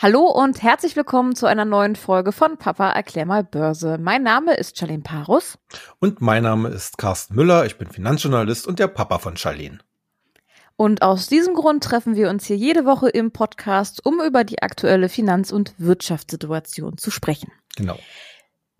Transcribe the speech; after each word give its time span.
Hallo 0.00 0.26
und 0.26 0.62
herzlich 0.62 0.94
willkommen 0.94 1.34
zu 1.34 1.46
einer 1.46 1.64
neuen 1.64 1.96
Folge 1.96 2.30
von 2.30 2.56
Papa 2.56 2.88
erklär 2.92 3.26
mal 3.26 3.42
Börse. 3.42 3.98
Mein 3.98 4.22
Name 4.22 4.54
ist 4.54 4.78
Charlene 4.78 5.02
Parus. 5.02 5.58
Und 5.98 6.20
mein 6.20 6.44
Name 6.44 6.68
ist 6.68 6.98
Carsten 6.98 7.34
Müller. 7.34 7.66
Ich 7.66 7.78
bin 7.78 7.90
Finanzjournalist 7.90 8.68
und 8.68 8.78
der 8.78 8.86
Papa 8.86 9.18
von 9.18 9.36
Charlene. 9.36 9.80
Und 10.76 11.02
aus 11.02 11.26
diesem 11.26 11.54
Grund 11.54 11.82
treffen 11.82 12.14
wir 12.14 12.30
uns 12.30 12.46
hier 12.46 12.54
jede 12.54 12.84
Woche 12.84 13.08
im 13.08 13.32
Podcast, 13.32 14.06
um 14.06 14.20
über 14.20 14.44
die 14.44 14.62
aktuelle 14.62 15.08
Finanz- 15.08 15.50
und 15.50 15.74
Wirtschaftssituation 15.78 16.96
zu 16.96 17.10
sprechen. 17.10 17.50
Genau. 17.74 17.98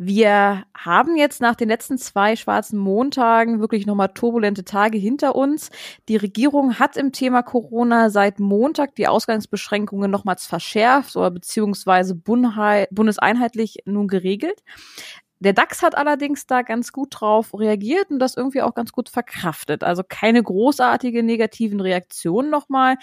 Wir 0.01 0.65
haben 0.77 1.17
jetzt 1.17 1.41
nach 1.41 1.57
den 1.57 1.69
letzten 1.69 1.99
zwei 1.99 2.37
schwarzen 2.37 2.79
Montagen 2.79 3.59
wirklich 3.59 3.85
nochmal 3.85 4.11
turbulente 4.15 4.65
Tage 4.65 4.97
hinter 4.97 5.35
uns. 5.35 5.71
Die 6.09 6.17
Regierung 6.17 6.79
hat 6.79 6.97
im 6.97 7.11
Thema 7.11 7.43
Corona 7.43 8.09
seit 8.09 8.39
Montag 8.39 8.95
die 8.95 9.09
Ausgangsbeschränkungen 9.09 10.09
nochmals 10.09 10.47
verschärft 10.47 11.17
oder 11.17 11.33
beziehungsweise 11.33 12.15
bundeseinheitlich 12.15 13.79
nun 13.87 14.07
geregelt. 14.07 14.63
Der 15.41 15.53
DAX 15.53 15.83
hat 15.83 15.97
allerdings 15.97 16.47
da 16.47 16.63
ganz 16.63 16.93
gut 16.93 17.09
drauf 17.19 17.53
reagiert 17.53 18.11
und 18.11 18.21
das 18.21 18.37
irgendwie 18.37 18.63
auch 18.63 18.75
ganz 18.75 18.93
gut 18.93 19.09
verkraftet. 19.09 19.83
Also 19.83 20.05
keine 20.09 20.43
großartige 20.43 21.25
negativen 21.25 21.81
Reaktionen 21.81 22.51
nochmal. 22.51 22.97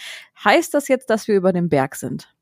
Heißt 0.44 0.73
das 0.73 0.88
jetzt, 0.88 1.09
dass 1.09 1.27
wir 1.27 1.36
über 1.36 1.52
den 1.52 1.67
Berg 1.67 1.95
sind? 1.95 2.34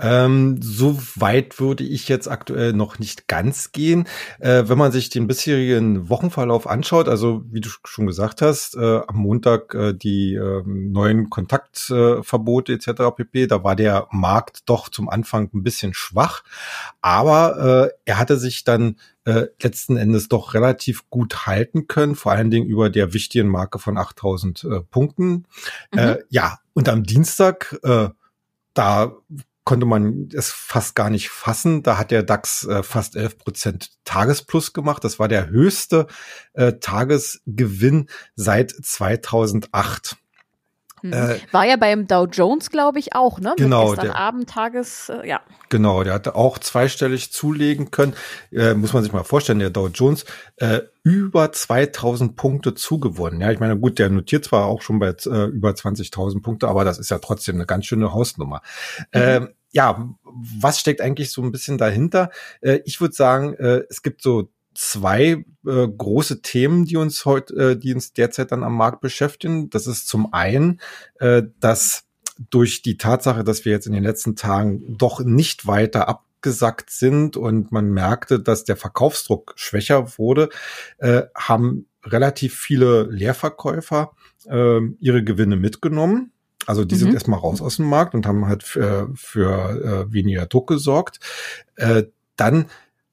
Ähm, 0.00 0.62
so 0.62 0.96
weit 1.16 1.58
würde 1.58 1.82
ich 1.82 2.08
jetzt 2.08 2.28
aktuell 2.28 2.72
noch 2.72 3.00
nicht 3.00 3.26
ganz 3.26 3.72
gehen. 3.72 4.06
Äh, 4.38 4.64
wenn 4.66 4.78
man 4.78 4.92
sich 4.92 5.10
den 5.10 5.26
bisherigen 5.26 6.08
Wochenverlauf 6.08 6.68
anschaut, 6.68 7.08
also 7.08 7.42
wie 7.50 7.60
du 7.60 7.68
schon 7.84 8.06
gesagt 8.06 8.40
hast, 8.40 8.76
äh, 8.76 9.00
am 9.06 9.16
Montag 9.16 9.74
äh, 9.74 9.92
die 9.94 10.34
ähm, 10.34 10.92
neuen 10.92 11.30
Kontaktverbote 11.30 12.74
etc. 12.74 13.16
pp, 13.16 13.48
da 13.48 13.64
war 13.64 13.74
der 13.74 14.06
Markt 14.12 14.68
doch 14.68 14.88
zum 14.88 15.08
Anfang 15.08 15.50
ein 15.52 15.64
bisschen 15.64 15.94
schwach, 15.94 16.44
aber 17.00 17.88
äh, 17.88 17.98
er 18.04 18.18
hatte 18.18 18.38
sich 18.38 18.62
dann 18.62 18.96
äh, 19.24 19.46
letzten 19.60 19.96
Endes 19.96 20.28
doch 20.28 20.54
relativ 20.54 21.10
gut 21.10 21.46
halten 21.46 21.88
können, 21.88 22.14
vor 22.14 22.30
allen 22.30 22.52
Dingen 22.52 22.66
über 22.66 22.88
der 22.88 23.14
wichtigen 23.14 23.48
Marke 23.48 23.80
von 23.80 23.98
8000 23.98 24.64
äh, 24.64 24.80
Punkten. 24.82 25.46
Mhm. 25.92 26.18
Ja, 26.30 26.58
und 26.72 26.88
am 26.88 27.02
Dienstag, 27.02 27.76
da 28.78 29.16
konnte 29.64 29.84
man 29.84 30.30
es 30.32 30.50
fast 30.50 30.94
gar 30.94 31.10
nicht 31.10 31.28
fassen. 31.28 31.82
Da 31.82 31.98
hat 31.98 32.10
der 32.10 32.22
DAX 32.22 32.64
äh, 32.64 32.82
fast 32.82 33.16
11 33.16 33.36
Prozent 33.36 33.90
Tagesplus 34.04 34.72
gemacht. 34.72 35.04
Das 35.04 35.18
war 35.18 35.28
der 35.28 35.50
höchste 35.50 36.06
äh, 36.54 36.74
Tagesgewinn 36.80 38.08
seit 38.34 38.70
2008. 38.70 40.16
Hm. 41.02 41.12
Äh, 41.12 41.38
War 41.52 41.66
ja 41.66 41.76
beim 41.76 42.06
Dow 42.06 42.26
Jones, 42.26 42.70
glaube 42.70 42.98
ich, 42.98 43.14
auch, 43.14 43.40
ne? 43.40 43.54
Genau. 43.56 43.90
Mit 43.90 44.02
der 44.02 44.16
Abend, 44.16 44.48
Tages, 44.48 45.08
äh, 45.08 45.28
ja. 45.28 45.40
Genau, 45.68 46.02
der 46.02 46.14
hatte 46.14 46.34
auch 46.34 46.58
zweistellig 46.58 47.32
zulegen 47.32 47.90
können. 47.90 48.14
Äh, 48.52 48.74
muss 48.74 48.92
man 48.92 49.02
sich 49.02 49.12
mal 49.12 49.24
vorstellen, 49.24 49.58
der 49.58 49.70
Dow 49.70 49.88
Jones 49.88 50.24
äh, 50.56 50.80
über 51.02 51.52
2000 51.52 52.36
Punkte 52.36 52.74
zugewonnen. 52.74 53.40
Ja, 53.40 53.50
ich 53.50 53.60
meine, 53.60 53.78
gut, 53.78 53.98
der 53.98 54.10
notiert 54.10 54.44
zwar 54.44 54.66
auch 54.66 54.82
schon 54.82 54.98
bei 54.98 55.08
äh, 55.08 55.44
über 55.46 55.70
20.000 55.70 56.42
Punkte, 56.42 56.68
aber 56.68 56.84
das 56.84 56.98
ist 56.98 57.10
ja 57.10 57.18
trotzdem 57.18 57.56
eine 57.56 57.66
ganz 57.66 57.86
schöne 57.86 58.12
Hausnummer. 58.12 58.62
Mhm. 59.12 59.20
Ähm, 59.20 59.48
ja, 59.70 60.08
was 60.24 60.80
steckt 60.80 61.00
eigentlich 61.00 61.30
so 61.30 61.42
ein 61.42 61.52
bisschen 61.52 61.78
dahinter? 61.78 62.30
Äh, 62.60 62.80
ich 62.84 63.00
würde 63.00 63.14
sagen, 63.14 63.54
äh, 63.54 63.82
es 63.88 64.02
gibt 64.02 64.22
so 64.22 64.50
zwei 64.78 65.44
äh, 65.66 65.88
große 65.88 66.40
Themen, 66.40 66.84
die 66.84 66.96
uns 66.96 67.24
heute, 67.24 67.54
äh, 67.54 67.76
die 67.76 67.92
uns 67.94 68.12
derzeit 68.12 68.52
dann 68.52 68.62
am 68.62 68.76
Markt 68.76 69.00
beschäftigen. 69.00 69.70
Das 69.70 69.88
ist 69.88 70.06
zum 70.06 70.32
einen, 70.32 70.80
äh, 71.18 71.42
dass 71.58 72.04
durch 72.50 72.82
die 72.82 72.96
Tatsache, 72.96 73.42
dass 73.42 73.64
wir 73.64 73.72
jetzt 73.72 73.88
in 73.88 73.92
den 73.92 74.04
letzten 74.04 74.36
Tagen 74.36 74.96
doch 74.96 75.18
nicht 75.20 75.66
weiter 75.66 76.08
abgesackt 76.08 76.90
sind 76.90 77.36
und 77.36 77.72
man 77.72 77.90
merkte, 77.90 78.38
dass 78.38 78.62
der 78.62 78.76
Verkaufsdruck 78.76 79.54
schwächer 79.56 80.16
wurde, 80.16 80.48
äh, 80.98 81.22
haben 81.34 81.86
relativ 82.04 82.54
viele 82.54 83.02
Leerverkäufer 83.10 84.12
äh, 84.48 84.78
ihre 85.00 85.24
Gewinne 85.24 85.56
mitgenommen. 85.56 86.30
Also 86.66 86.84
die 86.84 86.94
mhm. 86.94 87.00
sind 87.00 87.14
erstmal 87.14 87.40
raus 87.40 87.60
aus 87.60 87.76
dem 87.76 87.86
Markt 87.86 88.14
und 88.14 88.26
haben 88.26 88.46
halt 88.46 88.62
für, 88.62 89.10
für 89.16 90.06
äh, 90.08 90.12
weniger 90.12 90.46
Druck 90.46 90.68
gesorgt. 90.68 91.18
Äh, 91.74 92.04
dann 92.36 92.66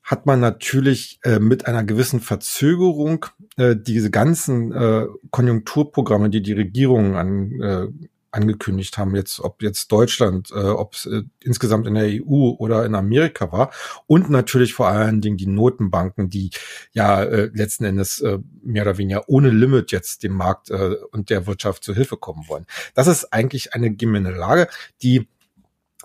hat 0.06 0.28
man 0.28 0.40
natürlich 0.40 1.20
äh, 1.24 1.40
mit 1.40 1.66
einer 1.66 1.84
gewissen 1.84 2.22
Verzögerung 2.22 3.26
äh, 3.58 3.76
diese 3.76 4.12
ganzen 4.12 4.72
äh, 4.72 5.08
Konjunkturprogramme, 5.32 6.30
die 6.30 6.44
die 6.44 6.54
Regierungen 6.54 7.16
an, 7.16 7.62
äh, 7.62 7.88
angekündigt 8.30 9.00
haben, 9.00 9.16
jetzt 9.16 9.40
ob 9.40 9.64
jetzt 9.64 9.92
Deutschland, 9.92 10.52
äh, 10.52 10.60
ob 10.60 10.94
es 10.94 11.08
äh, 11.08 11.24
insgesamt 11.42 11.88
in 11.88 11.96
der 11.96 12.06
EU 12.06 12.52
oder 12.60 12.86
in 12.86 12.94
Amerika 12.94 13.52
war 13.52 13.72
und 14.06 14.30
natürlich 14.30 14.76
vor 14.76 14.88
allen 14.88 15.22
Dingen 15.22 15.38
die 15.38 15.48
Notenbanken, 15.48 16.30
die 16.30 16.52
ja 16.92 17.24
äh, 17.24 17.50
letzten 17.54 17.86
Endes 17.86 18.22
äh, 18.22 18.38
mehr 18.62 18.84
oder 18.84 19.00
weniger 19.00 19.28
ohne 19.28 19.50
Limit 19.50 19.92
jetzt 19.92 20.22
dem 20.22 20.34
Markt 20.34 20.70
äh, 20.70 20.98
und 21.12 21.32
der 21.32 21.48
Wirtschaft 21.48 21.84
zu 21.84 21.96
Hilfe 21.96 22.18
kommen 22.18 22.48
wollen. 22.48 22.68
Das 22.94 23.08
ist 23.08 23.34
eigentlich 23.34 23.74
eine 23.74 23.96
Gemengelage, 23.96 24.68
die 25.02 25.28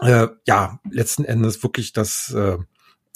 äh, 0.00 0.28
ja 0.46 0.80
letzten 0.90 1.24
Endes 1.24 1.62
wirklich 1.62 1.92
das 1.92 2.32
äh, 2.32 2.56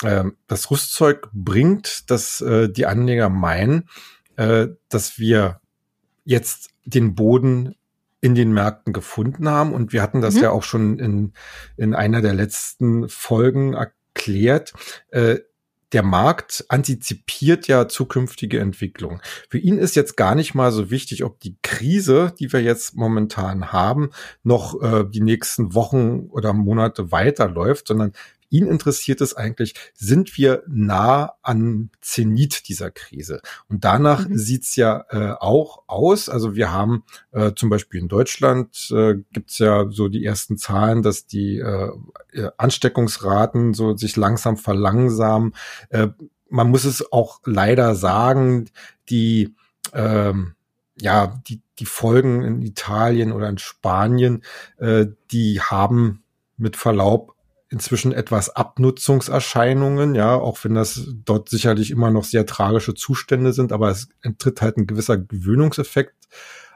äh, 0.03 0.25
das 0.47 0.71
Rüstzeug 0.71 1.28
bringt, 1.32 2.10
dass 2.10 2.41
äh, 2.41 2.69
die 2.69 2.87
Anleger 2.87 3.28
meinen, 3.28 3.88
äh, 4.37 4.69
dass 4.88 5.19
wir 5.19 5.60
jetzt 6.25 6.71
den 6.84 7.15
Boden 7.15 7.75
in 8.21 8.34
den 8.34 8.53
Märkten 8.53 8.93
gefunden 8.93 9.49
haben. 9.49 9.75
Und 9.75 9.93
wir 9.93 10.03
hatten 10.03 10.22
das 10.22 10.37
mhm. 10.37 10.43
ja 10.43 10.50
auch 10.50 10.62
schon 10.62 10.99
in, 10.99 11.33
in 11.77 11.94
einer 11.94 12.22
der 12.22 12.33
letzten 12.33 13.09
Folgen 13.09 13.75
erklärt. 13.75 14.72
Äh, 15.10 15.41
der 15.93 16.03
Markt 16.03 16.65
antizipiert 16.69 17.69
ja 17.69 17.87
zukünftige 17.87 18.59
Entwicklung. 18.59 19.21
Für 19.49 19.59
ihn 19.59 19.78
ist 19.78 19.94
jetzt 19.94 20.16
gar 20.16 20.34
nicht 20.34 20.54
mal 20.54 20.72
so 20.72 20.91
wichtig, 20.91 21.22
ob 21.22 21.38
die 21.38 21.56
Krise, 21.62 22.34
die 22.38 22.53
wir 22.53 22.60
jetzt 22.60 22.97
momentan 22.97 23.72
haben, 23.72 24.10
noch 24.43 24.83
äh, 24.83 25.04
die 25.09 25.21
nächsten 25.21 25.75
Wochen 25.75 26.27
oder 26.31 26.53
Monate 26.53 27.12
weiterläuft, 27.12 27.88
sondern 27.88 28.12
Ihn 28.50 28.66
interessiert 28.66 29.21
es 29.21 29.34
eigentlich, 29.34 29.75
sind 29.94 30.37
wir 30.37 30.62
nah 30.66 31.34
an 31.43 31.91
Zenit 32.00 32.69
dieser 32.69 32.91
Krise? 32.91 33.41
Und 33.69 33.84
danach 33.84 34.28
mhm. 34.28 34.37
sieht's 34.37 34.77
ja 34.77 35.05
äh, 35.10 35.34
auch 35.38 35.84
aus. 35.87 36.28
Also 36.28 36.54
wir 36.54 36.72
haben 36.72 37.04
äh, 37.33 37.53
zum 37.54 37.71
Beispiel 37.71 38.00
in 38.00 38.09
Deutschland 38.09 38.91
äh, 38.91 39.16
gibt's 39.33 39.59
ja 39.59 39.91
so 39.91 40.09
die 40.09 40.25
ersten 40.25 40.56
Zahlen, 40.56 41.03
dass 41.03 41.27
die 41.27 41.59
äh, 41.59 41.91
äh 42.33 42.50
Ansteckungsraten 42.56 43.75
so 43.75 43.97
sich 43.97 44.16
langsam 44.16 44.56
verlangsamen. 44.56 45.54
Äh, 45.91 46.09
man 46.49 46.71
muss 46.71 46.84
es 46.84 47.12
auch 47.12 47.41
leider 47.44 47.94
sagen, 47.94 48.71
die 49.09 49.54
ähm, 49.93 50.54
ja, 51.00 51.41
die, 51.49 51.60
die 51.78 51.87
Folgen 51.87 52.43
in 52.43 52.62
Italien 52.62 53.33
oder 53.33 53.49
in 53.49 53.59
Spanien, 53.59 54.44
äh, 54.78 55.06
die 55.31 55.60
haben 55.60 56.22
mit 56.56 56.77
Verlaub 56.77 57.34
inzwischen 57.74 58.12
etwas 58.12 58.50
Abnutzungserscheinungen, 58.50 60.14
ja, 60.14 60.36
auch 60.36 60.62
wenn 60.62 60.74
das 60.74 61.08
dort 61.24 61.48
sicherlich 61.48 61.90
immer 61.90 62.12
noch 62.12 62.22
sehr 62.22 62.46
tragische 62.46 62.94
Zustände 62.94 63.52
sind, 63.52 63.72
aber 63.72 63.90
es 63.90 64.08
tritt 64.38 64.62
halt 64.62 64.78
ein 64.78 64.86
gewisser 64.86 65.18
Gewöhnungseffekt 65.18 66.14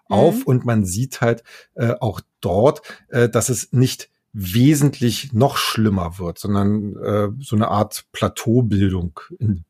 mhm. 0.08 0.14
auf 0.14 0.42
und 0.44 0.66
man 0.66 0.84
sieht 0.84 1.20
halt 1.20 1.44
äh, 1.76 1.94
auch 2.00 2.20
dort, 2.40 2.82
äh, 3.08 3.28
dass 3.28 3.48
es 3.48 3.72
nicht 3.72 4.10
wesentlich 4.32 5.32
noch 5.32 5.56
schlimmer 5.56 6.18
wird, 6.18 6.38
sondern 6.38 6.96
äh, 6.96 7.28
so 7.38 7.54
eine 7.54 7.68
Art 7.68 8.06
Plateaubildung 8.10 9.20
in, 9.38 9.64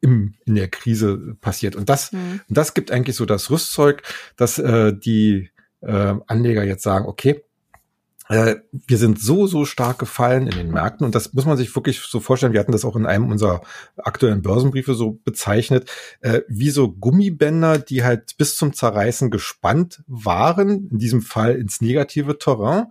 im, 0.00 0.34
in 0.46 0.54
der 0.54 0.68
Krise 0.68 1.36
passiert. 1.42 1.76
Und 1.76 1.90
das, 1.90 2.12
mhm. 2.12 2.40
das 2.48 2.72
gibt 2.72 2.90
eigentlich 2.90 3.16
so 3.16 3.26
das 3.26 3.50
Rüstzeug, 3.50 4.02
dass 4.36 4.58
äh, 4.58 4.96
die 4.96 5.50
äh, 5.82 6.14
Anleger 6.26 6.64
jetzt 6.64 6.82
sagen, 6.82 7.06
okay, 7.06 7.44
wir 8.28 8.98
sind 8.98 9.20
so, 9.20 9.46
so 9.46 9.64
stark 9.64 9.98
gefallen 9.98 10.48
in 10.48 10.56
den 10.56 10.70
Märkten 10.70 11.06
und 11.06 11.14
das 11.14 11.32
muss 11.32 11.46
man 11.46 11.56
sich 11.56 11.74
wirklich 11.76 12.00
so 12.00 12.18
vorstellen. 12.18 12.52
Wir 12.52 12.60
hatten 12.60 12.72
das 12.72 12.84
auch 12.84 12.96
in 12.96 13.06
einem 13.06 13.30
unserer 13.30 13.62
aktuellen 13.96 14.42
Börsenbriefe 14.42 14.94
so 14.94 15.20
bezeichnet, 15.24 15.88
äh, 16.20 16.40
wie 16.48 16.70
so 16.70 16.90
Gummibänder, 16.90 17.78
die 17.78 18.02
halt 18.02 18.36
bis 18.36 18.56
zum 18.56 18.72
Zerreißen 18.72 19.30
gespannt 19.30 20.02
waren, 20.06 20.88
in 20.90 20.98
diesem 20.98 21.22
Fall 21.22 21.54
ins 21.54 21.80
negative 21.80 22.38
Terrain. 22.38 22.86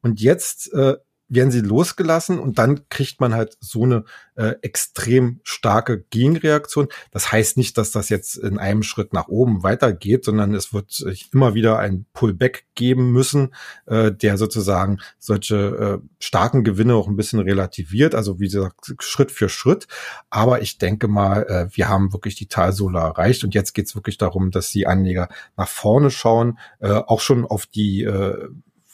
Und 0.00 0.20
jetzt 0.20 0.72
äh, 0.72 0.94
werden 1.28 1.50
sie 1.50 1.60
losgelassen 1.60 2.38
und 2.38 2.58
dann 2.58 2.88
kriegt 2.88 3.20
man 3.20 3.34
halt 3.34 3.56
so 3.60 3.84
eine 3.84 4.04
äh, 4.34 4.54
extrem 4.62 5.40
starke 5.42 6.04
Gegenreaktion. 6.10 6.88
Das 7.10 7.32
heißt 7.32 7.56
nicht, 7.56 7.76
dass 7.76 7.90
das 7.90 8.08
jetzt 8.08 8.36
in 8.36 8.58
einem 8.58 8.82
Schritt 8.82 9.12
nach 9.12 9.28
oben 9.28 9.62
weitergeht, 9.62 10.24
sondern 10.24 10.54
es 10.54 10.72
wird 10.72 10.90
sich 10.90 11.30
immer 11.32 11.54
wieder 11.54 11.78
ein 11.78 12.06
Pullback 12.12 12.64
geben 12.74 13.12
müssen, 13.12 13.54
äh, 13.86 14.12
der 14.12 14.38
sozusagen 14.38 14.98
solche 15.18 15.56
äh, 16.02 16.08
starken 16.18 16.64
Gewinne 16.64 16.94
auch 16.94 17.08
ein 17.08 17.16
bisschen 17.16 17.40
relativiert. 17.40 18.14
Also 18.14 18.40
wie 18.40 18.48
gesagt, 18.48 18.94
Schritt 19.00 19.30
für 19.30 19.48
Schritt. 19.48 19.86
Aber 20.30 20.62
ich 20.62 20.78
denke 20.78 21.08
mal, 21.08 21.42
äh, 21.48 21.76
wir 21.76 21.88
haben 21.88 22.12
wirklich 22.12 22.36
die 22.36 22.48
Talsohle 22.48 23.00
erreicht 23.00 23.44
und 23.44 23.54
jetzt 23.54 23.74
geht 23.74 23.86
es 23.86 23.94
wirklich 23.94 24.16
darum, 24.18 24.50
dass 24.50 24.70
die 24.70 24.86
Anleger 24.86 25.28
nach 25.56 25.68
vorne 25.68 26.10
schauen, 26.10 26.58
äh, 26.80 26.88
auch 26.90 27.20
schon 27.20 27.44
auf 27.44 27.66
die 27.66 28.04
äh, 28.04 28.48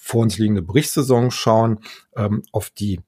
vor 0.04 0.20
uns 0.20 0.36
liegende 0.36 0.60
Berichtssaison 0.60 1.30
schauen, 1.30 1.80
ähm, 2.14 2.42
auf 2.52 2.68
die, 2.68 3.00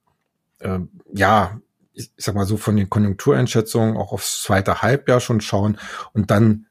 äh, 0.60 0.78
ja, 1.14 1.60
ich, 1.93 2.10
ich 2.16 2.25
sag 2.25 2.34
mal 2.34 2.46
so 2.46 2.56
von 2.56 2.75
den 2.75 2.88
Konjunktureinschätzungen 2.88 3.98
auch 3.98 4.12
aufs 4.12 4.43
zweite 4.43 4.81
Halbjahr 4.81 5.20
schon 5.20 5.43
schauen 5.43 5.78
und 6.14 6.31
dann 6.31 6.66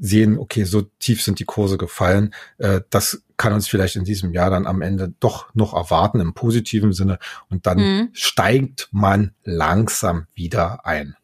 sehen, 0.00 0.36
okay, 0.36 0.64
so 0.64 0.82
tief 0.98 1.22
sind 1.22 1.38
die 1.38 1.44
Kurse 1.44 1.78
gefallen. 1.78 2.34
Äh, 2.58 2.80
das 2.90 3.22
kann 3.36 3.52
uns 3.52 3.68
vielleicht 3.68 3.94
in 3.94 4.04
diesem 4.04 4.32
Jahr 4.32 4.50
dann 4.50 4.66
am 4.66 4.82
Ende 4.82 5.14
doch 5.20 5.54
noch 5.54 5.74
erwarten 5.74 6.18
im 6.18 6.34
positiven 6.34 6.92
Sinne 6.92 7.20
und 7.48 7.66
dann 7.66 7.78
mhm. 7.78 8.08
steigt 8.12 8.88
man 8.90 9.32
langsam 9.44 10.26
wieder 10.34 10.84
ein. 10.84 11.14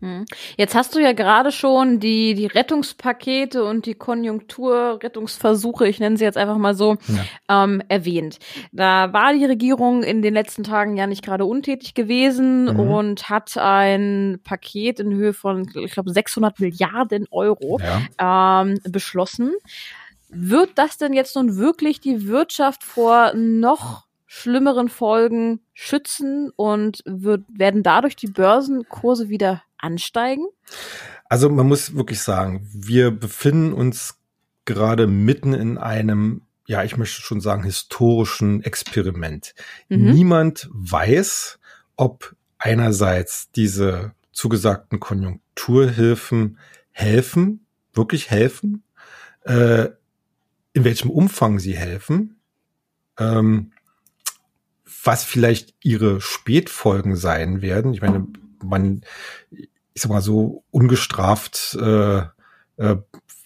Mhm. 0.00 0.24
Jetzt 0.56 0.74
hast 0.74 0.94
du 0.94 1.00
ja 1.00 1.12
gerade 1.12 1.52
schon 1.52 2.00
die, 2.00 2.34
die 2.34 2.46
Rettungspakete 2.46 3.64
und 3.64 3.86
die 3.86 3.94
Konjunkturrettungsversuche, 3.94 5.86
ich 5.86 6.00
nenne 6.00 6.16
sie 6.16 6.24
jetzt 6.24 6.38
einfach 6.38 6.56
mal 6.56 6.74
so, 6.74 6.96
ja. 7.48 7.64
ähm, 7.64 7.82
erwähnt. 7.88 8.38
Da 8.72 9.12
war 9.12 9.34
die 9.34 9.44
Regierung 9.44 10.02
in 10.02 10.22
den 10.22 10.34
letzten 10.34 10.64
Tagen 10.64 10.96
ja 10.96 11.06
nicht 11.06 11.24
gerade 11.24 11.44
untätig 11.44 11.94
gewesen 11.94 12.64
mhm. 12.64 12.80
und 12.80 13.28
hat 13.28 13.56
ein 13.56 14.40
Paket 14.44 15.00
in 15.00 15.12
Höhe 15.12 15.34
von, 15.34 15.70
ich 15.74 15.92
glaube, 15.92 16.10
600 16.10 16.60
Milliarden 16.60 17.26
Euro 17.30 17.78
ja. 18.18 18.62
ähm, 18.62 18.80
beschlossen. 18.88 19.52
Wird 20.28 20.70
das 20.76 20.96
denn 20.96 21.12
jetzt 21.12 21.36
nun 21.36 21.56
wirklich 21.56 22.00
die 22.00 22.26
Wirtschaft 22.26 22.82
vor 22.82 23.32
noch 23.34 24.03
schlimmeren 24.34 24.88
Folgen 24.88 25.60
schützen 25.74 26.50
und 26.56 27.02
wird, 27.06 27.44
werden 27.48 27.84
dadurch 27.84 28.16
die 28.16 28.26
Börsenkurse 28.26 29.28
wieder 29.28 29.62
ansteigen? 29.78 30.44
Also 31.28 31.48
man 31.48 31.68
muss 31.68 31.94
wirklich 31.94 32.20
sagen, 32.20 32.68
wir 32.72 33.12
befinden 33.12 33.72
uns 33.72 34.18
gerade 34.64 35.06
mitten 35.06 35.54
in 35.54 35.78
einem, 35.78 36.42
ja, 36.66 36.82
ich 36.82 36.96
möchte 36.96 37.22
schon 37.22 37.40
sagen, 37.40 37.62
historischen 37.62 38.60
Experiment. 38.64 39.54
Mhm. 39.88 40.10
Niemand 40.10 40.68
weiß, 40.72 41.60
ob 41.94 42.34
einerseits 42.58 43.52
diese 43.52 44.14
zugesagten 44.32 44.98
Konjunkturhilfen 44.98 46.58
helfen, 46.90 47.64
wirklich 47.92 48.30
helfen, 48.30 48.82
äh, 49.44 49.90
in 50.72 50.82
welchem 50.82 51.10
Umfang 51.10 51.60
sie 51.60 51.76
helfen, 51.76 52.40
ähm, 53.16 53.70
was 55.04 55.24
vielleicht 55.24 55.74
ihre 55.82 56.20
Spätfolgen 56.20 57.16
sein 57.16 57.62
werden. 57.62 57.92
Ich 57.92 58.00
meine, 58.00 58.26
man, 58.62 59.02
ich 59.50 59.68
sag 59.94 60.10
mal 60.10 60.22
so, 60.22 60.64
ungestraft, 60.70 61.76
äh, 61.80 62.18
äh, 62.18 62.96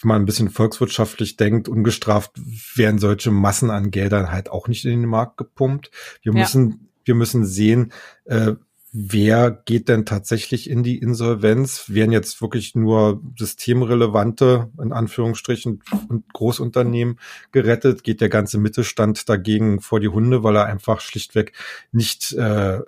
wenn 0.00 0.08
man 0.08 0.22
ein 0.22 0.26
bisschen 0.26 0.50
volkswirtschaftlich 0.50 1.37
denkt, 1.37 1.69
ungestraft 1.69 2.32
werden 2.76 2.99
solche 2.99 3.31
Massen 3.31 3.70
an 3.70 3.90
Geldern 3.90 4.31
halt 4.31 4.49
auch 4.50 4.69
nicht 4.69 4.84
in 4.84 5.00
den 5.00 5.08
Markt 5.08 5.37
gepumpt. 5.37 5.90
Wir 6.22 6.32
ja. 6.32 6.40
müssen, 6.40 6.90
wir 7.05 7.14
müssen 7.14 7.44
sehen, 7.44 7.93
äh, 8.25 8.52
wer 8.93 9.50
geht 9.50 9.88
denn 9.88 10.06
tatsächlich 10.06 10.70
in 10.70 10.82
die 10.82 10.99
Insolvenz? 10.99 11.85
Werden 11.88 12.12
jetzt 12.12 12.40
wirklich 12.40 12.75
nur 12.75 13.23
systemrelevante, 13.38 14.70
in 14.82 14.93
Anführungsstrichen, 14.93 15.82
und 16.08 16.32
Großunternehmen 16.32 17.19
gerettet? 17.52 18.05
Geht 18.05 18.20
der 18.20 18.29
ganze 18.29 18.58
Mittelstand 18.58 19.29
dagegen 19.29 19.81
vor 19.81 20.00
die 20.00 20.08
Hunde, 20.08 20.43
weil 20.43 20.56
er 20.56 20.67
einfach 20.67 21.00
schlichtweg 21.00 21.52
nicht 21.93 22.32
äh, 22.32 22.81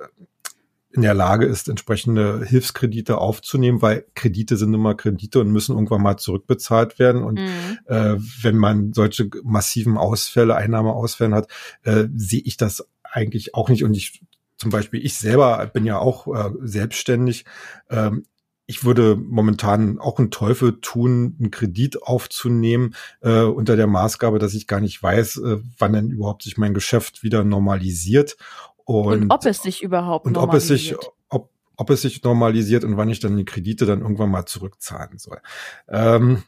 in 0.93 1.03
der 1.03 1.15
Lage 1.15 1.47
ist, 1.47 1.69
entsprechende 1.69 2.45
Hilfskredite 2.45 3.19
aufzunehmen, 3.19 3.81
weil 3.81 4.07
Kredite 4.15 4.57
sind 4.57 4.75
immer 4.75 4.97
Kredite 4.97 5.41
und 5.41 5.53
müssen 5.53 5.75
irgendwann 5.75 6.03
mal 6.03 6.17
zurückbezahlt 6.17 6.99
werden. 6.99 7.23
Und 7.23 7.39
mhm. 7.39 7.79
äh, 7.87 8.17
wenn 8.43 8.57
man 8.57 8.93
solche 8.93 9.31
massiven 9.45 9.97
Ausfälle, 9.97 10.57
Einnahmeausfälle 10.57 11.37
hat, 11.37 11.49
äh, 11.83 12.07
sehe 12.17 12.43
ich 12.45 12.57
das 12.57 12.89
eigentlich 13.05 13.55
auch 13.55 13.69
nicht. 13.69 13.85
Und 13.85 13.95
ich 13.95 14.21
zum 14.61 14.71
Beispiel, 14.71 15.05
ich 15.05 15.15
selber 15.15 15.67
bin 15.73 15.87
ja 15.87 15.99
auch 15.99 16.27
äh, 16.29 16.51
selbstständig. 16.61 17.47
Ähm, 17.89 18.27
ich 18.67 18.85
würde 18.85 19.17
momentan 19.17 19.99
auch 19.99 20.19
einen 20.19 20.31
Teufel 20.31 20.81
tun, 20.81 21.35
einen 21.41 21.51
Kredit 21.51 22.03
aufzunehmen 22.03 22.95
äh, 23.23 23.41
unter 23.41 23.75
der 23.77 23.87
Maßgabe, 23.87 24.39
dass 24.39 24.53
ich 24.53 24.67
gar 24.67 24.81
nicht 24.81 25.03
weiß, 25.03 25.39
äh, 25.39 25.57
wann 25.79 25.95
denn 25.95 26.11
überhaupt 26.11 26.43
sich 26.43 26.59
mein 26.59 26.75
Geschäft 26.75 27.23
wieder 27.23 27.43
normalisiert. 27.43 28.37
Und, 28.85 29.23
und 29.23 29.31
ob 29.31 29.47
es 29.47 29.63
sich 29.63 29.83
überhaupt 29.83 30.27
und 30.27 30.37
ob 30.37 30.53
es 30.53 30.69
sich 30.69 30.95
ob, 31.31 31.51
ob 31.77 31.91
es 31.91 32.03
sich 32.03 32.23
normalisiert 32.23 32.85
und 32.85 32.99
wann 32.99 33.09
ich 33.09 33.21
dann 33.21 33.39
die 33.39 33.47
Kredite 33.47 33.87
dann 33.87 34.03
irgendwann 34.03 34.31
mal 34.31 34.45
zurückzahlen 34.45 35.17
soll. 35.17 35.39
Ähm, 35.89 36.43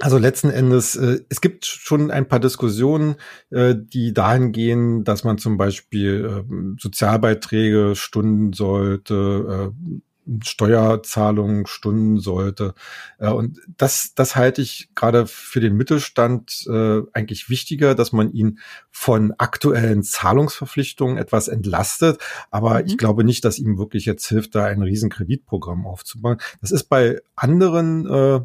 also 0.00 0.18
letzten 0.18 0.50
Endes, 0.50 0.96
äh, 0.96 1.20
es 1.28 1.40
gibt 1.40 1.66
schon 1.66 2.10
ein 2.10 2.28
paar 2.28 2.40
Diskussionen, 2.40 3.16
äh, 3.50 3.74
die 3.76 4.12
dahin 4.12 4.52
gehen, 4.52 5.04
dass 5.04 5.24
man 5.24 5.38
zum 5.38 5.56
Beispiel 5.56 6.44
äh, 6.46 6.80
Sozialbeiträge 6.80 7.94
stunden 7.96 8.52
sollte, 8.52 9.72
äh, 9.74 10.00
Steuerzahlungen 10.42 11.66
stunden 11.66 12.20
sollte. 12.20 12.74
Äh, 13.18 13.30
und 13.30 13.60
das, 13.76 14.14
das 14.14 14.36
halte 14.36 14.62
ich 14.62 14.90
gerade 14.94 15.26
für 15.26 15.60
den 15.60 15.76
Mittelstand 15.76 16.66
äh, 16.68 17.00
eigentlich 17.12 17.48
wichtiger, 17.48 17.94
dass 17.94 18.12
man 18.12 18.32
ihn 18.32 18.58
von 18.90 19.32
aktuellen 19.38 20.02
Zahlungsverpflichtungen 20.02 21.16
etwas 21.16 21.48
entlastet. 21.48 22.18
Aber 22.50 22.80
mhm. 22.80 22.86
ich 22.86 22.98
glaube 22.98 23.24
nicht, 23.24 23.44
dass 23.44 23.58
ihm 23.58 23.78
wirklich 23.78 24.04
jetzt 24.04 24.26
hilft, 24.28 24.54
da 24.54 24.64
ein 24.64 24.82
Riesenkreditprogramm 24.82 25.86
aufzubauen. 25.86 26.38
Das 26.60 26.70
ist 26.70 26.84
bei 26.84 27.20
anderen 27.34 28.06
äh, 28.06 28.40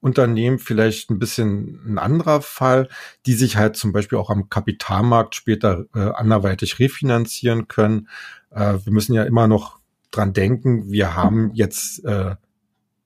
Unternehmen 0.00 0.58
vielleicht 0.58 1.10
ein 1.10 1.18
bisschen 1.18 1.80
ein 1.86 1.98
anderer 1.98 2.40
Fall, 2.40 2.88
die 3.26 3.34
sich 3.34 3.56
halt 3.56 3.76
zum 3.76 3.92
Beispiel 3.92 4.18
auch 4.18 4.30
am 4.30 4.48
Kapitalmarkt 4.48 5.34
später 5.34 5.86
äh, 5.94 6.10
anderweitig 6.10 6.78
refinanzieren 6.78 7.68
können. 7.68 8.08
Äh, 8.50 8.78
wir 8.84 8.92
müssen 8.92 9.14
ja 9.14 9.24
immer 9.24 9.48
noch 9.48 9.78
dran 10.10 10.32
denken, 10.32 10.90
wir 10.90 11.16
haben 11.16 11.50
jetzt 11.54 12.04
äh, 12.04 12.36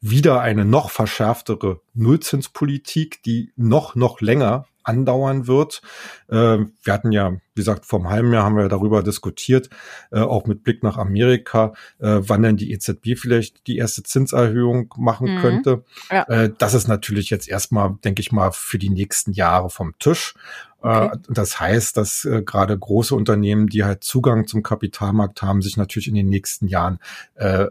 wieder 0.01 0.41
eine 0.41 0.65
noch 0.65 0.91
verschärftere 0.91 1.81
Nullzinspolitik, 1.95 3.23
die 3.23 3.53
noch, 3.57 3.95
noch 3.95 4.21
länger 4.21 4.67
andauern 4.85 5.47
wird. 5.47 5.83
Äh, 6.29 6.35
wir 6.83 6.93
hatten 6.93 7.13
ja, 7.13 7.33
wie 7.33 7.41
gesagt, 7.61 7.87
vor 7.87 8.01
einem 8.01 8.11
halben 8.11 8.33
Jahr 8.33 8.45
haben 8.45 8.57
wir 8.57 8.69
darüber 8.69 9.03
diskutiert, 9.03 9.69
äh, 10.11 10.21
auch 10.21 10.47
mit 10.47 10.63
Blick 10.63 10.83
nach 10.83 10.97
Amerika, 10.97 11.73
äh, 11.99 12.21
wann 12.21 12.43
denn 12.43 12.57
die 12.57 12.73
EZB 12.73 13.17
vielleicht 13.17 13.67
die 13.67 13.77
erste 13.77 14.03
Zinserhöhung 14.03 14.93
machen 14.97 15.37
mhm. 15.37 15.41
könnte. 15.41 15.85
Ja. 16.11 16.23
Äh, 16.25 16.53
das 16.59 16.75
ist 16.75 16.89
natürlich 16.89 17.31
jetzt 17.31 17.49
erstmal, 17.49 17.97
denke 18.05 18.21
ich 18.21 18.33
mal, 18.33 18.53
für 18.53 18.79
die 18.79 18.91
nächsten 18.91 19.33
Jahre 19.33 19.71
vom 19.71 19.95
Tisch. 19.99 20.35
Okay. 20.81 21.07
Äh, 21.07 21.19
das 21.29 21.61
heißt, 21.61 21.97
dass 21.97 22.25
äh, 22.25 22.43
gerade 22.43 22.79
große 22.79 23.15
Unternehmen, 23.15 23.69
die 23.69 23.85
halt 23.85 24.05
Zugang 24.05 24.47
zum 24.47 24.63
Kapitalmarkt 24.63 25.43
haben, 25.43 25.63
sich 25.63 25.77
natürlich 25.77 26.09
in 26.09 26.15
den 26.15 26.29
nächsten 26.29 26.67
Jahren 26.67 26.99
äh, 27.35 27.67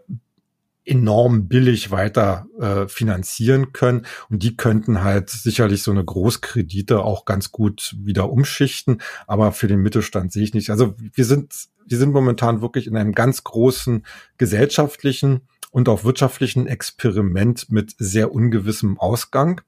enorm 0.86 1.48
billig 1.48 1.92
weiter 1.92 2.48
äh, 2.60 2.88
finanzieren 2.88 3.72
können. 3.72 4.06
Und 4.30 4.44
die 4.44 4.58
könnten 4.58 5.04
halt 5.04 5.30
sicherlich 5.30 5.84
so 5.84 5.92
eine 5.92 6.04
Großkredite 6.04 7.04
auch 7.04 7.26
ganz 7.26 7.52
gut 7.52 7.96
wieder 8.00 8.32
umschichten. 8.32 9.02
Aber 9.28 9.52
für 9.52 9.68
den 9.68 9.82
Mittelstand 9.82 10.32
sehe 10.32 10.44
ich 10.44 10.54
nicht. 10.54 10.70
Also 10.70 10.96
wir 10.98 11.26
sind, 11.26 11.54
wir 11.86 11.98
sind 11.98 12.14
momentan 12.14 12.62
wirklich 12.62 12.88
in 12.88 12.98
einem 12.98 13.14
ganz 13.14 13.44
großen 13.44 14.06
gesellschaftlichen 14.38 15.42
und 15.72 15.88
auch 15.88 16.04
wirtschaftlichen 16.04 16.68
Experiment 16.68 17.72
mit 17.72 17.96
sehr 17.98 18.34
ungewissem 18.34 19.00
Ausgang. 19.00 19.62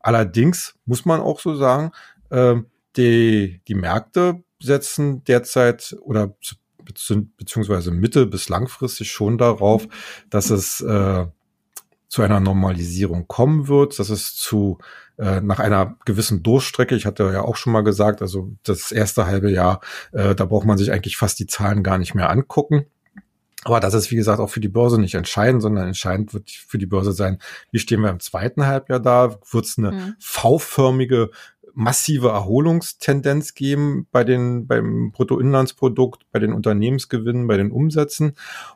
Allerdings 0.00 0.74
muss 0.86 1.04
man 1.04 1.20
auch 1.20 1.40
so 1.40 1.54
sagen, 1.54 1.92
äh, 2.30 2.56
die, 2.96 3.60
die 3.68 3.74
Märkte 3.74 4.42
setzen 4.60 5.24
derzeit 5.24 5.96
oder 6.00 6.36
beziehungsweise 6.84 7.90
mittel- 7.90 8.26
bis 8.26 8.48
langfristig 8.48 9.10
schon 9.10 9.38
darauf, 9.38 9.86
dass 10.30 10.50
es 10.50 10.80
äh, 10.80 11.26
zu 12.08 12.22
einer 12.22 12.40
Normalisierung 12.40 13.26
kommen 13.26 13.66
wird, 13.66 13.98
dass 13.98 14.08
es 14.08 14.36
zu 14.36 14.78
äh, 15.18 15.40
nach 15.40 15.58
einer 15.58 15.96
gewissen 16.04 16.42
Durchstrecke, 16.42 16.94
ich 16.94 17.06
hatte 17.06 17.30
ja 17.32 17.42
auch 17.42 17.56
schon 17.56 17.72
mal 17.72 17.82
gesagt, 17.82 18.22
also 18.22 18.52
das 18.62 18.92
erste 18.92 19.26
halbe 19.26 19.50
Jahr, 19.50 19.80
äh, 20.12 20.34
da 20.34 20.44
braucht 20.44 20.66
man 20.66 20.78
sich 20.78 20.92
eigentlich 20.92 21.16
fast 21.16 21.38
die 21.38 21.46
Zahlen 21.46 21.82
gar 21.82 21.98
nicht 21.98 22.14
mehr 22.14 22.30
angucken. 22.30 22.86
Aber 23.64 23.80
das 23.80 23.94
ist, 23.94 24.10
wie 24.10 24.16
gesagt, 24.16 24.40
auch 24.40 24.50
für 24.50 24.60
die 24.60 24.68
Börse 24.68 25.00
nicht 25.00 25.14
entscheidend, 25.14 25.62
sondern 25.62 25.86
entscheidend 25.86 26.34
wird 26.34 26.50
für 26.50 26.78
die 26.78 26.86
Börse 26.86 27.12
sein, 27.12 27.38
wie 27.70 27.78
stehen 27.78 28.00
wir 28.00 28.10
im 28.10 28.20
zweiten 28.20 28.66
Halbjahr 28.66 29.00
da? 29.00 29.38
Wird 29.50 29.64
es 29.64 29.78
eine 29.78 29.92
mhm. 29.92 30.14
V-förmige 30.18 31.30
massive 31.74 32.28
Erholungstendenz 32.28 33.54
geben 33.54 34.06
bei 34.10 34.24
den, 34.24 34.66
beim 34.66 35.12
Bruttoinlandsprodukt, 35.12 36.24
bei 36.32 36.38
den 36.38 36.52
Unternehmensgewinnen, 36.52 37.46
bei 37.46 37.56
den 37.56 37.70
Umsätzen? 37.70 38.34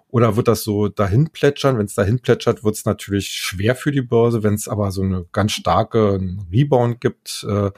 Oder 0.09 0.37
wird 0.37 0.49
das 0.49 0.63
so 0.63 0.89
dahin 0.89 1.31
plätschern? 1.31 1.79
Wenn 1.79 1.87
es 1.87 1.95
dahin 1.95 2.21
plätschert, 2.21 2.65
wird 2.65 2.75
es 2.75 2.85
natürlich 2.85 3.29
schwer 3.29 3.75
für 3.75 3.93
die 3.93 4.03
Börse. 4.03 4.43
Wenn 4.43 4.55
es 4.55 4.69
aber 4.69 4.91
so 4.91 5.03
eine 5.03 5.27
ganz 5.33 5.53
starke 5.53 6.21
Rebound 6.53 7.01
gibt, 7.01 7.47
äh, 7.49 7.71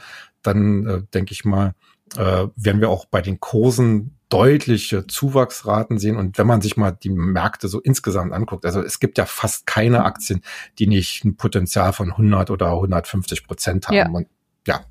dann 0.42 0.86
äh, 0.86 1.02
denke 1.12 1.32
ich 1.32 1.44
mal, 1.44 1.74
äh, 2.16 2.46
werden 2.56 2.80
wir 2.80 2.88
auch 2.88 3.04
bei 3.04 3.20
den 3.20 3.40
Kursen 3.40 4.16
deutliche 4.30 5.06
Zuwachsraten 5.06 5.98
sehen. 5.98 6.16
Und 6.16 6.38
wenn 6.38 6.46
man 6.46 6.60
sich 6.60 6.76
mal 6.76 6.92
die 6.92 7.10
Märkte 7.10 7.68
so 7.68 7.80
insgesamt 7.80 8.32
anguckt, 8.32 8.64
also 8.64 8.80
es 8.80 9.00
gibt 9.00 9.18
ja 9.18 9.26
fast 9.26 9.66
keine 9.66 10.04
Aktien, 10.04 10.40
die 10.78 10.86
nicht 10.86 11.24
ein 11.24 11.36
Potenzial 11.36 11.92
von 11.92 12.12
100 12.12 12.50
oder 12.50 12.70
150 12.70 13.46
Prozent 13.46 13.88
haben. 13.88 13.96
Ja. 13.96 14.08
Und 14.08 14.28
ja, 14.66 14.84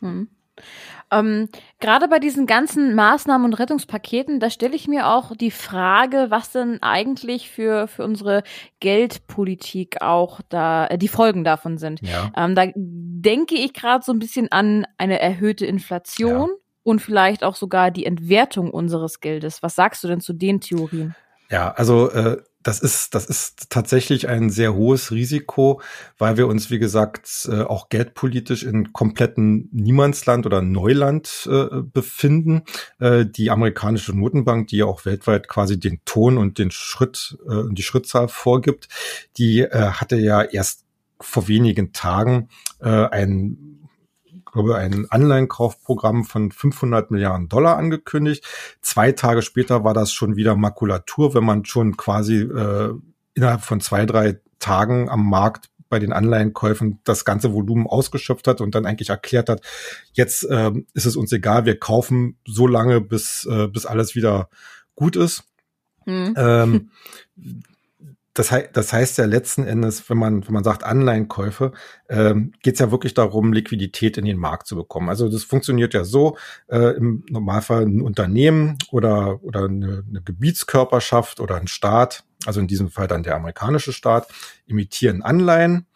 hm. 0.00 0.28
Ähm, 1.10 1.48
Gerade 1.80 2.08
bei 2.08 2.18
diesen 2.18 2.46
ganzen 2.46 2.94
Maßnahmen 2.94 3.44
und 3.44 3.54
Rettungspaketen, 3.54 4.40
da 4.40 4.50
stelle 4.50 4.76
ich 4.76 4.88
mir 4.88 5.08
auch 5.08 5.36
die 5.36 5.50
Frage, 5.50 6.26
was 6.28 6.52
denn 6.52 6.82
eigentlich 6.82 7.50
für, 7.50 7.88
für 7.88 8.04
unsere 8.04 8.42
Geldpolitik 8.80 10.00
auch 10.00 10.40
da, 10.48 10.86
äh, 10.86 10.98
die 10.98 11.08
Folgen 11.08 11.44
davon 11.44 11.78
sind. 11.78 12.00
Ja. 12.02 12.30
Ähm, 12.36 12.54
da 12.54 12.66
denke 12.74 13.56
ich 13.56 13.72
gerade 13.72 14.04
so 14.04 14.12
ein 14.12 14.18
bisschen 14.18 14.50
an 14.50 14.86
eine 14.96 15.20
erhöhte 15.20 15.66
Inflation. 15.66 16.50
Ja. 16.50 16.56
Und 16.86 17.00
vielleicht 17.00 17.44
auch 17.44 17.56
sogar 17.56 17.90
die 17.90 18.04
Entwertung 18.04 18.70
unseres 18.70 19.20
Geldes. 19.20 19.62
Was 19.62 19.74
sagst 19.74 20.04
du 20.04 20.08
denn 20.08 20.20
zu 20.20 20.34
den 20.34 20.60
Theorien? 20.60 21.14
Ja, 21.50 21.72
also 21.72 22.10
äh, 22.10 22.42
das 22.64 22.80
ist, 22.80 23.14
das 23.14 23.26
ist 23.26 23.70
tatsächlich 23.70 24.28
ein 24.28 24.50
sehr 24.50 24.74
hohes 24.74 25.12
Risiko, 25.12 25.80
weil 26.18 26.36
wir 26.36 26.48
uns, 26.48 26.70
wie 26.70 26.78
gesagt, 26.78 27.48
äh, 27.50 27.60
auch 27.60 27.90
geldpolitisch 27.90 28.64
in 28.64 28.92
kompletten 28.92 29.68
Niemandsland 29.70 30.46
oder 30.46 30.62
Neuland 30.62 31.48
äh, 31.50 31.82
befinden. 31.82 32.62
Äh, 32.98 33.26
die 33.26 33.50
amerikanische 33.50 34.16
Notenbank, 34.16 34.68
die 34.68 34.78
ja 34.78 34.86
auch 34.86 35.04
weltweit 35.04 35.46
quasi 35.46 35.78
den 35.78 36.00
Ton 36.06 36.38
und 36.38 36.58
den 36.58 36.70
Schritt 36.70 37.38
äh, 37.48 37.62
die 37.70 37.82
Schrittzahl 37.82 38.28
vorgibt, 38.28 38.88
die 39.36 39.64
hatte 39.64 40.16
ja 40.16 40.42
erst 40.42 40.84
vor 41.20 41.48
wenigen 41.48 41.92
Tagen 41.92 42.48
ein 42.80 43.73
glaube, 44.54 44.76
ein 44.76 45.06
Anleihenkaufprogramm 45.10 46.24
von 46.24 46.50
500 46.50 47.10
Milliarden 47.10 47.48
Dollar 47.48 47.76
angekündigt. 47.76 48.44
Zwei 48.80 49.12
Tage 49.12 49.42
später 49.42 49.84
war 49.84 49.92
das 49.92 50.12
schon 50.12 50.36
wieder 50.36 50.56
Makulatur, 50.56 51.34
wenn 51.34 51.44
man 51.44 51.64
schon 51.66 51.96
quasi 51.96 52.36
äh, 52.36 52.94
innerhalb 53.34 53.60
von 53.60 53.80
zwei, 53.80 54.06
drei 54.06 54.40
Tagen 54.58 55.10
am 55.10 55.28
Markt 55.28 55.68
bei 55.90 55.98
den 55.98 56.12
Anleihenkäufen 56.12 57.00
das 57.04 57.24
ganze 57.24 57.52
Volumen 57.52 57.86
ausgeschöpft 57.86 58.48
hat 58.48 58.60
und 58.60 58.74
dann 58.74 58.86
eigentlich 58.86 59.10
erklärt 59.10 59.48
hat, 59.48 59.60
jetzt 60.12 60.44
äh, 60.44 60.72
ist 60.94 61.04
es 61.04 61.16
uns 61.16 61.30
egal, 61.32 61.66
wir 61.66 61.78
kaufen 61.78 62.38
so 62.46 62.66
lange, 62.66 63.00
bis, 63.00 63.46
äh, 63.50 63.68
bis 63.68 63.86
alles 63.86 64.14
wieder 64.14 64.48
gut 64.94 65.16
ist. 65.16 65.44
Mhm. 66.06 66.34
Ähm, 66.36 66.90
das, 68.34 68.50
he 68.50 68.64
das 68.72 68.92
heißt 68.92 69.18
ja 69.18 69.24
letzten 69.24 69.64
Endes, 69.64 70.10
wenn 70.10 70.18
man, 70.18 70.46
wenn 70.46 70.52
man 70.52 70.64
sagt 70.64 70.82
Anleihenkäufe, 70.82 71.72
ähm, 72.08 72.52
geht 72.62 72.74
es 72.74 72.80
ja 72.80 72.90
wirklich 72.90 73.14
darum, 73.14 73.52
Liquidität 73.52 74.18
in 74.18 74.24
den 74.24 74.38
Markt 74.38 74.66
zu 74.66 74.74
bekommen. 74.74 75.08
Also 75.08 75.28
das 75.28 75.44
funktioniert 75.44 75.94
ja 75.94 76.04
so, 76.04 76.36
äh, 76.66 76.96
im 76.96 77.24
Normalfall 77.30 77.86
ein 77.86 78.00
Unternehmen 78.00 78.76
oder, 78.90 79.42
oder 79.44 79.64
eine, 79.64 80.04
eine 80.08 80.20
Gebietskörperschaft 80.22 81.38
oder 81.38 81.56
ein 81.56 81.68
Staat, 81.68 82.24
also 82.44 82.60
in 82.60 82.66
diesem 82.66 82.90
Fall 82.90 83.06
dann 83.06 83.22
der 83.22 83.36
amerikanische 83.36 83.92
Staat, 83.92 84.26
imitieren 84.66 85.22
Anleihen 85.22 85.86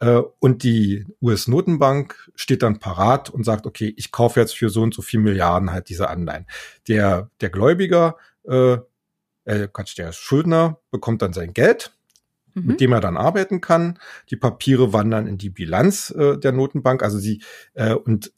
äh, 0.00 0.22
und 0.38 0.62
die 0.62 1.04
US-Notenbank 1.20 2.30
steht 2.34 2.62
dann 2.62 2.78
parat 2.78 3.28
und 3.28 3.44
sagt, 3.44 3.66
okay, 3.66 3.92
ich 3.96 4.10
kaufe 4.10 4.40
jetzt 4.40 4.56
für 4.56 4.70
so 4.70 4.82
und 4.82 4.94
so 4.94 5.02
viel 5.02 5.20
Milliarden 5.20 5.70
halt 5.70 5.90
diese 5.90 6.08
Anleihen. 6.08 6.46
Der, 6.88 7.30
der 7.42 7.50
Gläubiger 7.50 8.16
äh, 8.44 8.78
äh, 9.44 9.68
Quatsch, 9.72 9.96
der 9.98 10.12
Schuldner 10.12 10.78
bekommt 10.90 11.22
dann 11.22 11.32
sein 11.32 11.52
Geld, 11.52 11.92
mhm. 12.54 12.66
mit 12.66 12.80
dem 12.80 12.92
er 12.92 13.00
dann 13.00 13.16
arbeiten 13.16 13.60
kann. 13.60 13.98
Die 14.30 14.36
Papiere 14.36 14.92
wandern 14.92 15.26
in 15.26 15.38
die 15.38 15.50
Bilanz 15.50 16.10
äh, 16.10 16.38
der 16.38 16.52
Notenbank. 16.52 17.02
Also 17.02 17.18
sie 17.18 17.42
äh, 17.74 17.94
und 17.94 18.32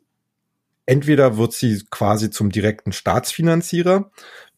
entweder 0.86 1.36
wird 1.36 1.52
sie 1.52 1.82
quasi 1.90 2.30
zum 2.30 2.50
direkten 2.50 2.92
Staatsfinanzierer, 2.92 4.10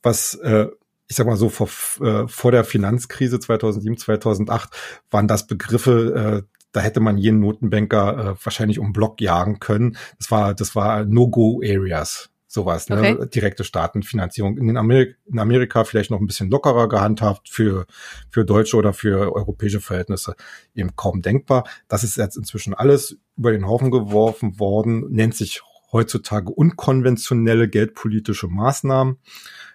was 0.03 0.35
äh, 0.35 0.67
ich 1.09 1.17
sag 1.17 1.27
mal 1.27 1.37
so 1.37 1.49
vor, 1.49 1.69
äh, 2.07 2.29
vor 2.29 2.53
der 2.53 2.65
Finanzkrise 2.65 3.41
2007, 3.41 3.97
2008 3.97 4.71
waren 5.11 5.27
das 5.27 5.47
Begriffe, 5.47 6.45
äh, 6.45 6.59
da 6.73 6.81
hätte 6.81 7.01
man 7.01 7.17
jeden 7.17 7.41
Notenbanker 7.41 8.19
äh, 8.19 8.45
wahrscheinlich 8.45 8.79
um 8.79 8.93
Block 8.93 9.21
jagen 9.23 9.59
können. 9.59 9.97
Das 10.19 10.31
war, 10.31 10.55
das 10.55 10.77
war 10.77 11.05
No-Go-Areas 11.07 12.31
sowas, 12.49 12.89
ne? 12.89 12.97
Okay. 12.97 13.29
direkte 13.29 13.63
Staatenfinanzierung. 13.63 14.57
In, 14.57 14.77
Amerik 14.77 15.17
in 15.27 15.39
Amerika 15.39 15.85
vielleicht 15.85 16.11
noch 16.11 16.19
ein 16.19 16.27
bisschen 16.27 16.51
lockerer 16.51 16.89
gehandhabt, 16.89 17.49
für, 17.49 17.87
für 18.31 18.45
deutsche 18.45 18.77
oder 18.77 18.95
für 18.95 19.35
europäische 19.35 19.81
Verhältnisse 19.81 20.35
eben 20.75 20.97
kaum 20.97 21.21
denkbar. 21.21 21.69
Das 21.89 22.03
ist 22.03 22.17
jetzt 22.17 22.37
inzwischen 22.37 22.75
alles 22.75 23.19
über 23.37 23.53
den 23.53 23.67
Haufen 23.67 23.91
geworfen 23.91 24.59
worden, 24.59 25.07
nennt 25.11 25.37
sich 25.37 25.63
heutzutage 25.93 26.51
unkonventionelle 26.51 27.69
geldpolitische 27.69 28.49
Maßnahmen. 28.49 29.19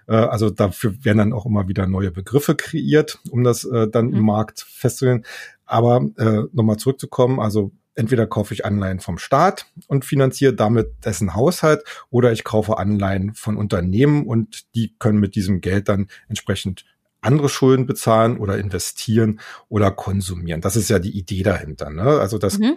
Äh, 0.08 0.15
also 0.15 0.50
dafür 0.50 0.96
werden 1.06 1.20
dann 1.20 1.34
auch 1.34 1.46
immer 1.46 1.68
wieder 1.68 1.86
neue 1.86 2.12
Begriffe 2.12 2.56
kreiert, 2.56 3.20
um 3.30 3.44
das 3.44 3.65
äh, 3.65 3.88
dann 3.88 4.08
mhm. 4.08 4.15
im 4.15 4.25
Markt 4.25 4.62
festzulegen. 4.62 5.25
Aber 5.65 6.01
äh, 6.18 6.44
nochmal 6.51 6.77
zurückzukommen, 6.77 7.39
also 7.39 7.72
entweder 7.95 8.27
kaufe 8.27 8.53
ich 8.53 8.65
Anleihen 8.65 9.00
vom 9.00 9.17
Staat 9.17 9.67
und 9.88 10.05
finanziere 10.05 10.53
damit 10.53 11.05
dessen 11.05 11.35
Haushalt 11.35 11.83
oder 12.09 12.31
ich 12.31 12.43
kaufe 12.43 12.77
Anleihen 12.77 13.33
von 13.33 13.57
Unternehmen 13.57 14.25
und 14.25 14.73
die 14.75 14.95
können 14.97 15.19
mit 15.19 15.35
diesem 15.35 15.62
Geld 15.62 15.89
dann 15.89 16.07
entsprechend 16.27 16.85
andere 17.21 17.50
Schulden 17.50 17.85
bezahlen 17.85 18.38
oder 18.38 18.57
investieren 18.57 19.39
oder 19.69 19.91
konsumieren. 19.91 20.62
Das 20.62 20.75
ist 20.75 20.89
ja 20.89 21.00
die 21.00 21.17
Idee 21.17 21.43
dahinter. 21.43 21.89
Ne? 21.89 22.03
Also 22.03 22.38
das, 22.38 22.59
mhm. 22.59 22.75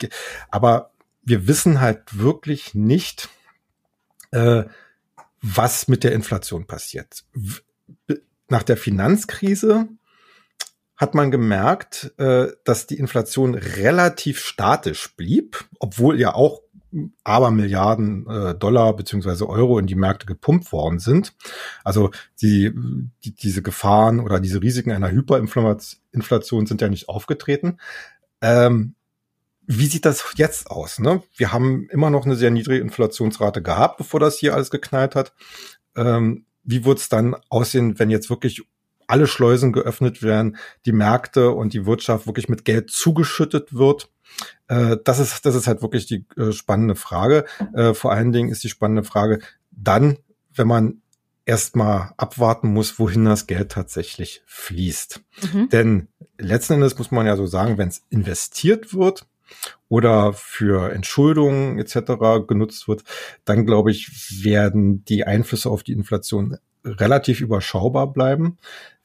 aber 0.51 0.93
wir 1.23 1.49
wissen 1.49 1.81
halt 1.81 2.19
wirklich 2.19 2.75
nicht, 2.75 3.29
äh, 4.31 4.65
was 5.43 5.89
mit 5.89 6.05
der 6.05 6.13
Inflation 6.13 6.67
passiert. 6.67 7.25
Nach 8.49 8.63
der 8.63 8.77
Finanzkrise 8.77 9.89
hat 10.97 11.15
man 11.15 11.31
gemerkt, 11.31 12.13
äh, 12.19 12.49
dass 12.65 12.87
die 12.87 12.99
Inflation 12.99 13.55
relativ 13.55 14.41
statisch 14.41 15.15
blieb, 15.17 15.65
obwohl 15.79 16.19
ja 16.19 16.35
auch 16.35 16.63
aber 17.25 17.51
Milliarden 17.51 18.27
äh, 18.27 18.55
Dollar 18.55 18.95
beziehungsweise 18.97 19.49
Euro 19.49 19.79
in 19.79 19.87
die 19.87 19.95
Märkte 19.95 20.27
gepumpt 20.27 20.73
worden 20.73 20.99
sind. 20.99 21.35
Also 21.85 22.11
die, 22.41 22.73
die, 23.25 23.35
diese 23.35 23.63
Gefahren 23.63 24.21
oder 24.21 24.41
diese 24.41 24.63
Risiken 24.63 24.93
einer 24.93 25.11
Hyperinflation 25.11 26.67
sind 26.67 26.81
ja 26.81 26.89
nicht 26.89 27.09
aufgetreten. 27.09 27.79
Ähm, 28.41 28.95
wie 29.67 29.87
sieht 29.87 30.05
das 30.05 30.25
jetzt 30.37 30.71
aus? 30.71 30.99
Ne? 31.01 31.23
Wir 31.37 31.53
haben 31.53 31.89
immer 31.91 32.09
noch 32.09 32.25
eine 32.25 32.37
sehr 32.37 32.51
niedrige 32.51 32.83
Inflationsrate 32.83 33.63
gehabt, 33.63 33.99
bevor 33.99 34.21
das 34.21 34.39
hier 34.39 34.55
alles 34.55 34.71
geknallt 34.71 35.17
hat. 35.17 35.35
Ähm, 35.97 36.47
wie 36.63 36.85
wird 36.85 36.99
es 36.99 37.09
dann 37.09 37.37
aussehen, 37.49 37.99
wenn 37.99 38.11
jetzt 38.11 38.31
wirklich 38.31 38.63
alle 39.07 39.27
Schleusen 39.27 39.73
geöffnet 39.73 40.23
werden, 40.23 40.57
die 40.85 40.93
Märkte 40.93 41.51
und 41.51 41.73
die 41.73 41.87
Wirtschaft 41.87 42.27
wirklich 42.27 42.49
mit 42.49 42.65
Geld 42.65 42.91
zugeschüttet 42.91 43.75
wird. 43.75 44.11
Äh, 44.69 44.97
das 45.05 45.19
ist, 45.19 45.47
das 45.47 45.55
ist 45.55 45.67
halt 45.67 45.83
wirklich 45.83 46.07
die 46.07 46.27
äh, 46.37 46.53
spannende 46.53 46.97
Frage. 46.97 47.45
Äh, 47.75 47.95
vor 47.95 48.13
allen 48.13 48.33
Dingen 48.33 48.51
ist 48.51 48.65
die 48.65 48.69
spannende 48.69 49.05
Frage 49.05 49.41
dann, 49.71 50.19
wenn 50.55 50.69
man 50.69 51.03
erstmal 51.45 52.13
abwarten 52.17 52.73
muss, 52.73 52.99
wohin 52.99 53.25
das 53.25 53.47
Geld 53.47 53.71
tatsächlich 53.71 54.43
fließt. 54.47 55.23
Mhm. 55.53 55.69
Denn 55.69 56.09
letzten 56.39 56.75
Endes 56.75 56.99
muss 56.99 57.11
man 57.11 57.27
ja 57.27 57.37
so 57.37 57.47
sagen, 57.47 57.79
wenn 57.79 57.89
es 57.89 58.05
investiert 58.11 58.95
wird, 58.95 59.27
oder 59.89 60.33
für 60.33 60.93
Entschuldungen 60.93 61.79
etc. 61.79 62.47
genutzt 62.47 62.89
wird, 62.89 63.05
dann 63.45 63.67
glaube 63.67 63.91
ich, 63.91 64.43
werden 64.43 65.05
die 65.05 65.25
Einflüsse 65.25 65.71
auf 65.71 65.83
die 65.83 65.93
Inflation 65.93 66.59
relativ 66.87 67.41
überschaubar 67.41 68.13
bleiben. 68.13 68.59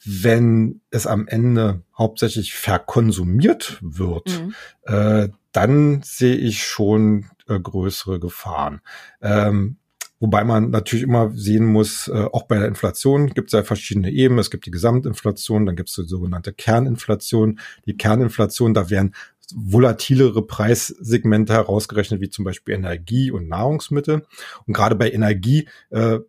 Wenn 0.04 0.82
es 0.90 1.06
am 1.08 1.28
Ende 1.28 1.82
hauptsächlich 1.98 2.54
verkonsumiert 2.54 3.78
wird, 3.82 4.42
mhm. 4.42 4.56
äh, 4.84 5.30
dann 5.52 6.02
sehe 6.04 6.36
ich 6.36 6.64
schon 6.64 7.26
äh, 7.48 7.60
größere 7.60 8.20
Gefahren. 8.20 8.82
Ähm, 9.22 9.78
Wobei 10.22 10.44
man 10.44 10.70
natürlich 10.70 11.04
immer 11.04 11.32
sehen 11.34 11.66
muss, 11.66 12.08
äh, 12.08 12.28
auch 12.32 12.44
bei 12.44 12.60
der 12.60 12.68
Inflation 12.68 13.32
gibt 13.32 13.48
es 13.50 13.54
ja 13.54 13.64
verschiedene 13.64 14.12
Ebenen. 14.12 14.38
Es 14.38 14.52
gibt 14.52 14.68
die 14.68 14.72
Gesamtinflation, 14.72 15.66
dann 15.66 15.76
gibt 15.76 15.90
es 15.90 15.96
die 15.96 16.06
sogenannte 16.06 16.54
Kerninflation. 16.54 17.60
Die 17.88 17.98
Kerninflation, 17.98 18.76
da 18.76 18.92
werden 18.92 19.16
volatilere 19.56 20.46
Preissegmente 20.46 21.54
herausgerechnet, 21.54 22.22
wie 22.22 22.30
zum 22.30 22.46
Beispiel 22.46 22.76
Energie 22.76 23.32
und 23.32 23.48
Nahrungsmittel. 23.48 24.28
Und 24.68 24.74
gerade 24.74 24.96
bei 24.96 25.10
Energie 25.10 25.68
äh, 25.90 26.20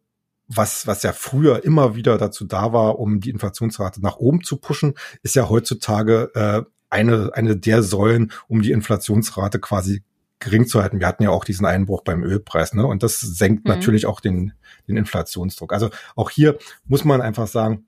was, 0.55 0.87
was 0.87 1.03
ja 1.03 1.13
früher 1.13 1.65
immer 1.65 1.95
wieder 1.95 2.19
dazu 2.19 2.45
da 2.45 2.73
war, 2.73 2.99
um 2.99 3.21
die 3.21 3.31
Inflationsrate 3.31 4.01
nach 4.03 4.17
oben 4.17 4.43
zu 4.43 4.57
pushen, 4.57 4.95
ist 5.23 5.35
ja 5.35 5.49
heutzutage 5.49 6.31
äh, 6.35 6.63
eine, 6.91 7.31
eine 7.35 7.57
der 7.57 7.83
Säulen, 7.83 8.33
um 8.49 8.63
die 8.63 8.73
Inflationsrate 8.73 9.59
quasi 9.59 10.03
gering 10.41 10.67
zu 10.67 10.83
halten. 10.83 11.01
Wir 11.01 11.07
hatten 11.07 11.23
ja 11.23 11.31
auch 11.31 11.45
diesen 11.45 11.67
Einbruch 11.67 12.03
beim 12.03 12.23
Ölpreis, 12.23 12.75
ne? 12.75 12.87
Und 12.87 13.03
das 13.03 13.21
senkt 13.21 13.65
mhm. 13.65 13.71
natürlich 13.71 14.07
auch 14.07 14.21
den, 14.21 14.53
den 14.89 14.97
Inflationsdruck. 14.97 15.73
Also 15.73 15.91
auch 16.17 16.31
hier 16.31 16.59
muss 16.85 17.05
man 17.05 17.23
einfach 17.23 17.47
sagen, 17.47 17.87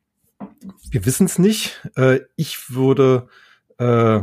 wir 0.90 1.04
wissen 1.04 1.26
es 1.26 1.38
nicht. 1.38 1.80
Äh, 1.96 2.20
ich 2.36 2.70
würde 2.70 3.28
äh, 3.78 4.20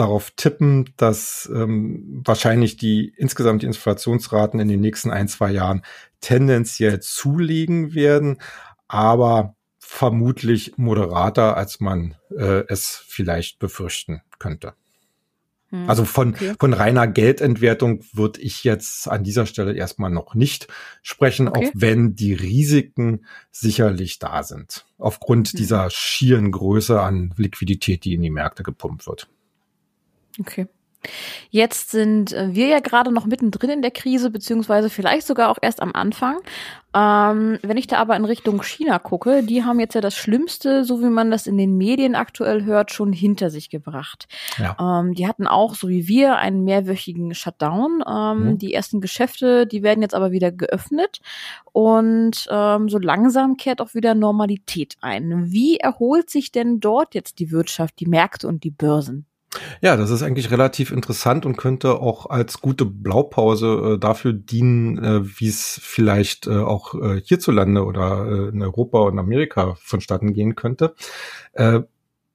darauf 0.00 0.30
tippen, 0.32 0.92
dass 0.96 1.50
ähm, 1.52 2.22
wahrscheinlich 2.24 2.76
die 2.76 3.12
insgesamt 3.16 3.62
die 3.62 3.66
Inflationsraten 3.66 4.60
in 4.60 4.68
den 4.68 4.80
nächsten 4.80 5.10
ein, 5.10 5.28
zwei 5.28 5.50
Jahren 5.50 5.82
tendenziell 6.20 7.00
zulegen 7.00 7.94
werden, 7.94 8.38
aber 8.86 9.56
vermutlich 9.78 10.76
moderater, 10.76 11.56
als 11.56 11.80
man 11.80 12.14
äh, 12.30 12.64
es 12.68 13.02
vielleicht 13.06 13.58
befürchten 13.58 14.22
könnte. 14.38 14.74
Hm, 15.70 15.88
also 15.88 16.04
von, 16.04 16.30
okay. 16.34 16.54
von 16.58 16.72
reiner 16.72 17.06
Geldentwertung 17.06 18.04
würde 18.12 18.40
ich 18.40 18.64
jetzt 18.64 19.08
an 19.08 19.24
dieser 19.24 19.46
Stelle 19.46 19.74
erstmal 19.74 20.10
noch 20.10 20.34
nicht 20.34 20.68
sprechen, 21.02 21.48
okay. 21.48 21.68
auch 21.68 21.72
wenn 21.74 22.14
die 22.14 22.34
Risiken 22.34 23.26
sicherlich 23.50 24.18
da 24.18 24.42
sind. 24.42 24.86
Aufgrund 24.96 25.48
hm. 25.48 25.58
dieser 25.58 25.90
schieren 25.90 26.52
Größe 26.52 27.00
an 27.00 27.34
Liquidität, 27.36 28.04
die 28.04 28.14
in 28.14 28.22
die 28.22 28.30
Märkte 28.30 28.62
gepumpt 28.62 29.06
wird. 29.06 29.28
Okay. 30.40 30.66
Jetzt 31.50 31.90
sind 31.90 32.32
äh, 32.32 32.54
wir 32.54 32.66
ja 32.66 32.80
gerade 32.80 33.12
noch 33.12 33.24
mittendrin 33.24 33.70
in 33.70 33.82
der 33.82 33.90
Krise, 33.90 34.30
beziehungsweise 34.30 34.90
vielleicht 34.90 35.26
sogar 35.26 35.50
auch 35.50 35.58
erst 35.62 35.80
am 35.80 35.92
Anfang. 35.92 36.38
Ähm, 36.94 37.58
wenn 37.62 37.76
ich 37.76 37.86
da 37.86 37.98
aber 37.98 38.16
in 38.16 38.24
Richtung 38.24 38.62
China 38.62 38.98
gucke, 38.98 39.42
die 39.42 39.62
haben 39.64 39.78
jetzt 39.78 39.94
ja 39.94 40.00
das 40.00 40.16
Schlimmste, 40.16 40.84
so 40.84 41.00
wie 41.00 41.08
man 41.08 41.30
das 41.30 41.46
in 41.46 41.56
den 41.56 41.76
Medien 41.76 42.14
aktuell 42.14 42.64
hört, 42.64 42.90
schon 42.90 43.12
hinter 43.12 43.50
sich 43.50 43.70
gebracht. 43.70 44.26
Ja. 44.58 45.00
Ähm, 45.00 45.14
die 45.14 45.28
hatten 45.28 45.46
auch, 45.46 45.74
so 45.74 45.88
wie 45.88 46.08
wir, 46.08 46.36
einen 46.36 46.64
mehrwöchigen 46.64 47.34
Shutdown. 47.34 48.02
Ähm, 48.06 48.44
mhm. 48.44 48.58
Die 48.58 48.74
ersten 48.74 49.00
Geschäfte, 49.00 49.66
die 49.66 49.82
werden 49.82 50.02
jetzt 50.02 50.14
aber 50.14 50.32
wieder 50.32 50.50
geöffnet 50.50 51.20
und 51.72 52.48
ähm, 52.50 52.88
so 52.88 52.98
langsam 52.98 53.56
kehrt 53.56 53.80
auch 53.80 53.94
wieder 53.94 54.14
Normalität 54.14 54.96
ein. 55.00 55.52
Wie 55.52 55.76
erholt 55.76 56.28
sich 56.28 56.50
denn 56.50 56.80
dort 56.80 57.14
jetzt 57.14 57.38
die 57.38 57.52
Wirtschaft, 57.52 58.00
die 58.00 58.06
Märkte 58.06 58.48
und 58.48 58.64
die 58.64 58.70
Börsen? 58.70 59.26
Ja, 59.80 59.96
das 59.96 60.10
ist 60.10 60.22
eigentlich 60.22 60.50
relativ 60.50 60.92
interessant 60.92 61.46
und 61.46 61.56
könnte 61.56 62.00
auch 62.00 62.26
als 62.30 62.60
gute 62.60 62.84
Blaupause 62.84 63.94
äh, 63.94 63.98
dafür 63.98 64.32
dienen, 64.32 64.98
äh, 65.02 65.20
wie 65.40 65.48
es 65.48 65.80
vielleicht 65.82 66.46
äh, 66.46 66.58
auch 66.58 66.94
äh, 66.94 67.20
hierzulande 67.24 67.84
oder 67.84 68.26
äh, 68.26 68.48
in 68.48 68.62
Europa 68.62 69.00
und 69.00 69.18
Amerika 69.18 69.76
vonstatten 69.80 70.32
gehen 70.32 70.54
könnte. 70.54 70.94
Äh, 71.52 71.80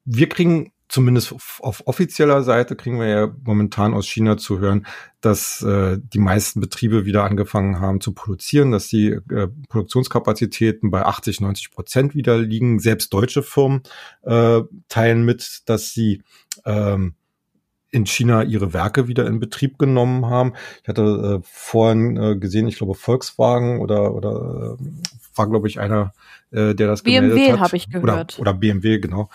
wir 0.06 0.30
kriegen 0.30 0.73
zumindest 0.88 1.34
auf 1.60 1.84
offizieller 1.86 2.44
Seite 2.44 2.76
kriegen 2.76 3.00
wir 3.00 3.08
ja 3.08 3.36
momentan 3.44 3.94
aus 3.94 4.08
China 4.08 4.38
zu 4.38 4.60
hören, 4.60 4.86
dass 5.22 5.62
äh, 5.62 5.98
die 6.02 6.20
meisten 6.20 6.60
Betriebe 6.60 7.06
wieder 7.06 7.24
angefangen 7.24 7.80
haben 7.80 8.02
zu 8.02 8.14
produzieren, 8.14 8.72
dass 8.72 8.88
die 8.88 9.08
äh, 9.08 9.48
Produktionskapazitäten 9.70 10.92
bei 10.92 11.04
80, 11.06 11.42
90 11.42 11.72
Prozent 11.72 12.16
wieder 12.16 12.38
liegen. 12.38 12.80
Selbst 12.80 13.14
deutsche 13.14 13.44
Firmen 13.44 13.84
äh, 14.24 14.62
teilen 14.90 15.24
mit, 15.26 15.62
dass 15.66 15.92
sie 15.92 16.22
ähm, 16.66 17.16
in 17.94 18.06
China 18.06 18.44
ihre 18.44 18.74
Werke 18.74 19.08
wieder 19.08 19.28
in 19.28 19.40
Betrieb 19.40 19.78
genommen 19.78 20.26
haben. 20.26 20.54
Ich 20.82 20.90
hatte 20.90 21.42
äh, 21.42 21.48
vorhin 21.50 22.18
äh, 22.18 22.36
gesehen, 22.36 22.68
ich 22.68 22.78
glaube 22.78 22.96
Volkswagen 22.96 23.80
oder 23.80 24.14
oder 24.14 24.78
äh, 24.80 24.86
war 25.36 25.50
glaube 25.50 25.68
ich 25.68 25.80
einer, 25.80 26.14
äh, 26.52 26.74
der 26.74 26.88
das 26.88 27.04
BMW 27.04 27.30
gemeldet 27.30 27.40
hat. 27.40 27.48
BMW 27.48 27.62
habe 27.62 27.78
ich 27.78 27.90
gehört. 27.90 28.40
Oder, 28.40 28.52
oder 28.52 28.54
BMW 28.60 29.00
genau. 29.00 29.30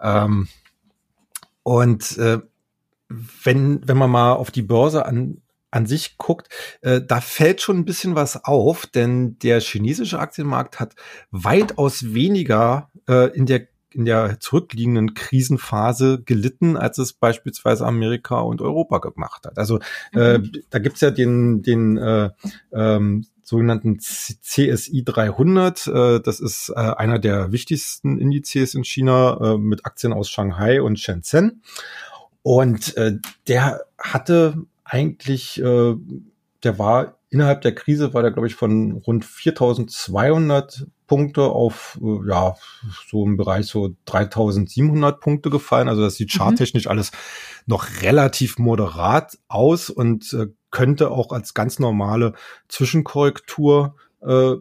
Ähm, 0.00 0.48
und 1.64 2.16
äh, 2.18 2.38
wenn, 3.08 3.86
wenn 3.86 3.96
man 3.98 4.10
mal 4.10 4.34
auf 4.34 4.52
die 4.52 4.62
Börse 4.62 5.04
an, 5.06 5.42
an 5.70 5.86
sich 5.86 6.16
guckt, 6.18 6.48
äh, 6.82 7.00
da 7.00 7.20
fällt 7.20 7.60
schon 7.60 7.78
ein 7.78 7.84
bisschen 7.84 8.14
was 8.14 8.44
auf, 8.44 8.86
denn 8.86 9.38
der 9.40 9.60
chinesische 9.60 10.20
Aktienmarkt 10.20 10.78
hat 10.78 10.94
weitaus 11.32 12.14
weniger 12.14 12.90
äh, 13.08 13.36
in 13.36 13.46
der 13.46 13.66
in 13.90 14.04
der 14.04 14.40
zurückliegenden 14.40 15.14
Krisenphase 15.14 16.20
gelitten, 16.24 16.76
als 16.76 16.98
es 16.98 17.12
beispielsweise 17.12 17.86
Amerika 17.86 18.40
und 18.40 18.60
Europa 18.60 18.98
gemacht 18.98 19.46
hat. 19.46 19.56
Also 19.56 19.78
äh, 20.12 20.38
mhm. 20.38 20.44
äh, 20.44 20.62
da 20.70 20.80
gibt's 20.80 21.00
ja 21.00 21.12
den, 21.12 21.62
den 21.62 21.96
äh, 21.96 22.30
ähm, 22.72 23.24
sogenannten 23.44 23.98
CSI 23.98 25.04
300. 25.04 25.86
Äh, 25.86 26.20
das 26.20 26.40
ist 26.40 26.70
äh, 26.70 26.80
einer 26.80 27.18
der 27.18 27.52
wichtigsten 27.52 28.18
Indizes 28.18 28.74
in 28.74 28.84
China 28.84 29.38
äh, 29.40 29.58
mit 29.58 29.86
Aktien 29.86 30.12
aus 30.12 30.28
Shanghai 30.28 30.82
und 30.82 30.98
Shenzhen. 30.98 31.62
Und 32.42 32.96
äh, 32.96 33.18
der 33.48 33.80
hatte 33.98 34.54
eigentlich, 34.84 35.60
äh, 35.60 35.94
der 36.62 36.78
war 36.78 37.18
innerhalb 37.30 37.62
der 37.62 37.74
Krise, 37.74 38.14
war 38.14 38.22
der, 38.22 38.30
glaube 38.30 38.46
ich, 38.46 38.54
von 38.54 38.92
rund 38.92 39.24
4200 39.24 40.86
Punkte 41.06 41.42
auf, 41.42 41.98
äh, 42.02 42.28
ja, 42.28 42.54
so 43.08 43.24
im 43.24 43.36
Bereich 43.36 43.66
so 43.66 43.94
3700 44.06 45.20
Punkte 45.20 45.50
gefallen. 45.50 45.88
Also 45.88 46.02
das 46.02 46.16
sieht 46.16 46.32
mhm. 46.32 46.38
charttechnisch 46.38 46.86
alles 46.86 47.12
noch 47.66 48.02
relativ 48.02 48.58
moderat 48.58 49.38
aus 49.48 49.90
und 49.90 50.32
äh, 50.32 50.46
könnte 50.74 51.12
auch 51.12 51.30
als 51.30 51.54
ganz 51.54 51.78
normale 51.78 52.32
Zwischenkorrektur 52.68 53.94
äh, 54.22 54.54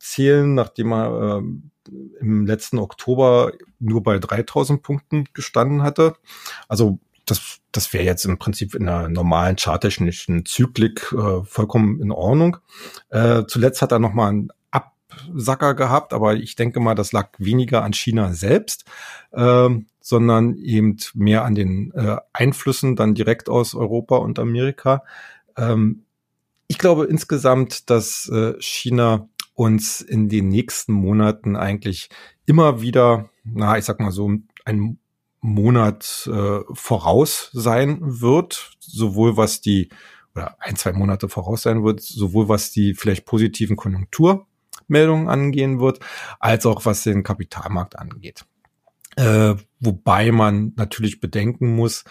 zählen, 0.00 0.54
nachdem 0.54 0.92
er 0.92 1.40
äh, 1.40 1.90
im 2.20 2.46
letzten 2.46 2.78
Oktober 2.78 3.52
nur 3.78 4.02
bei 4.02 4.18
3000 4.18 4.82
Punkten 4.82 5.26
gestanden 5.34 5.82
hatte. 5.82 6.16
Also 6.68 6.98
das, 7.26 7.58
das 7.70 7.92
wäre 7.92 8.04
jetzt 8.04 8.24
im 8.24 8.38
Prinzip 8.38 8.74
in 8.74 8.88
einer 8.88 9.10
normalen 9.10 9.56
charttechnischen 9.56 10.46
Zyklik 10.46 11.12
äh, 11.12 11.44
vollkommen 11.44 12.00
in 12.00 12.12
Ordnung. 12.12 12.56
Äh, 13.10 13.44
zuletzt 13.46 13.82
hat 13.82 13.92
er 13.92 13.98
nochmal 13.98 14.30
einen 14.30 14.48
Absacker 14.70 15.74
gehabt, 15.74 16.14
aber 16.14 16.34
ich 16.36 16.56
denke 16.56 16.80
mal, 16.80 16.94
das 16.94 17.12
lag 17.12 17.28
weniger 17.36 17.84
an 17.84 17.92
China 17.92 18.32
selbst, 18.32 18.86
äh, 19.32 19.68
sondern 20.00 20.56
eben 20.56 20.96
mehr 21.12 21.44
an 21.44 21.54
den 21.54 21.92
äh, 21.92 22.16
Einflüssen 22.32 22.96
dann 22.96 23.14
direkt 23.14 23.50
aus 23.50 23.74
Europa 23.74 24.16
und 24.16 24.38
Amerika. 24.38 25.02
Ähm, 25.58 26.04
ich 26.68 26.78
glaube 26.78 27.06
insgesamt, 27.06 27.90
dass 27.90 28.28
äh, 28.28 28.54
China 28.60 29.28
uns 29.54 30.00
in 30.00 30.28
den 30.28 30.48
nächsten 30.48 30.92
Monaten 30.92 31.56
eigentlich 31.56 32.10
immer 32.46 32.80
wieder, 32.80 33.28
na, 33.42 33.76
ich 33.76 33.84
sag 33.84 34.00
mal 34.00 34.12
so, 34.12 34.30
ein 34.64 34.98
Monat 35.40 36.28
äh, 36.32 36.60
voraus 36.72 37.50
sein 37.52 37.98
wird, 38.00 38.76
sowohl 38.78 39.36
was 39.36 39.60
die, 39.60 39.88
oder 40.34 40.56
ein, 40.60 40.76
zwei 40.76 40.92
Monate 40.92 41.28
voraus 41.28 41.62
sein 41.62 41.82
wird, 41.84 42.00
sowohl 42.00 42.48
was 42.48 42.70
die 42.70 42.94
vielleicht 42.94 43.24
positiven 43.24 43.76
Konjunkturmeldungen 43.76 45.28
angehen 45.28 45.80
wird, 45.80 46.00
als 46.38 46.66
auch 46.66 46.84
was 46.84 47.02
den 47.02 47.22
Kapitalmarkt 47.22 47.98
angeht. 47.98 48.44
Äh, 49.16 49.56
wobei 49.80 50.30
man 50.30 50.72
natürlich 50.76 51.20
bedenken 51.20 51.74
muss, 51.74 52.04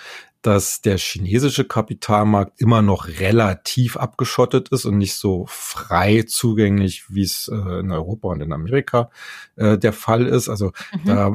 dass 0.48 0.80
der 0.80 0.98
chinesische 0.98 1.66
Kapitalmarkt 1.66 2.62
immer 2.62 2.82
noch 2.82 3.10
relativ 3.20 3.98
abgeschottet 3.98 4.70
ist 4.70 4.86
und 4.86 4.98
nicht 4.98 5.16
so 5.16 5.46
frei 5.50 6.24
zugänglich, 6.26 7.04
wie 7.10 7.24
es 7.24 7.50
äh, 7.52 7.80
in 7.82 7.92
Europa 7.92 8.30
und 8.30 8.40
in 8.40 8.54
Amerika 8.54 9.10
äh, 9.58 9.78
der 9.78 9.92
Fall 9.92 10.26
ist. 10.26 10.48
Also 10.48 10.72
mhm. 10.94 11.06
da, 11.06 11.32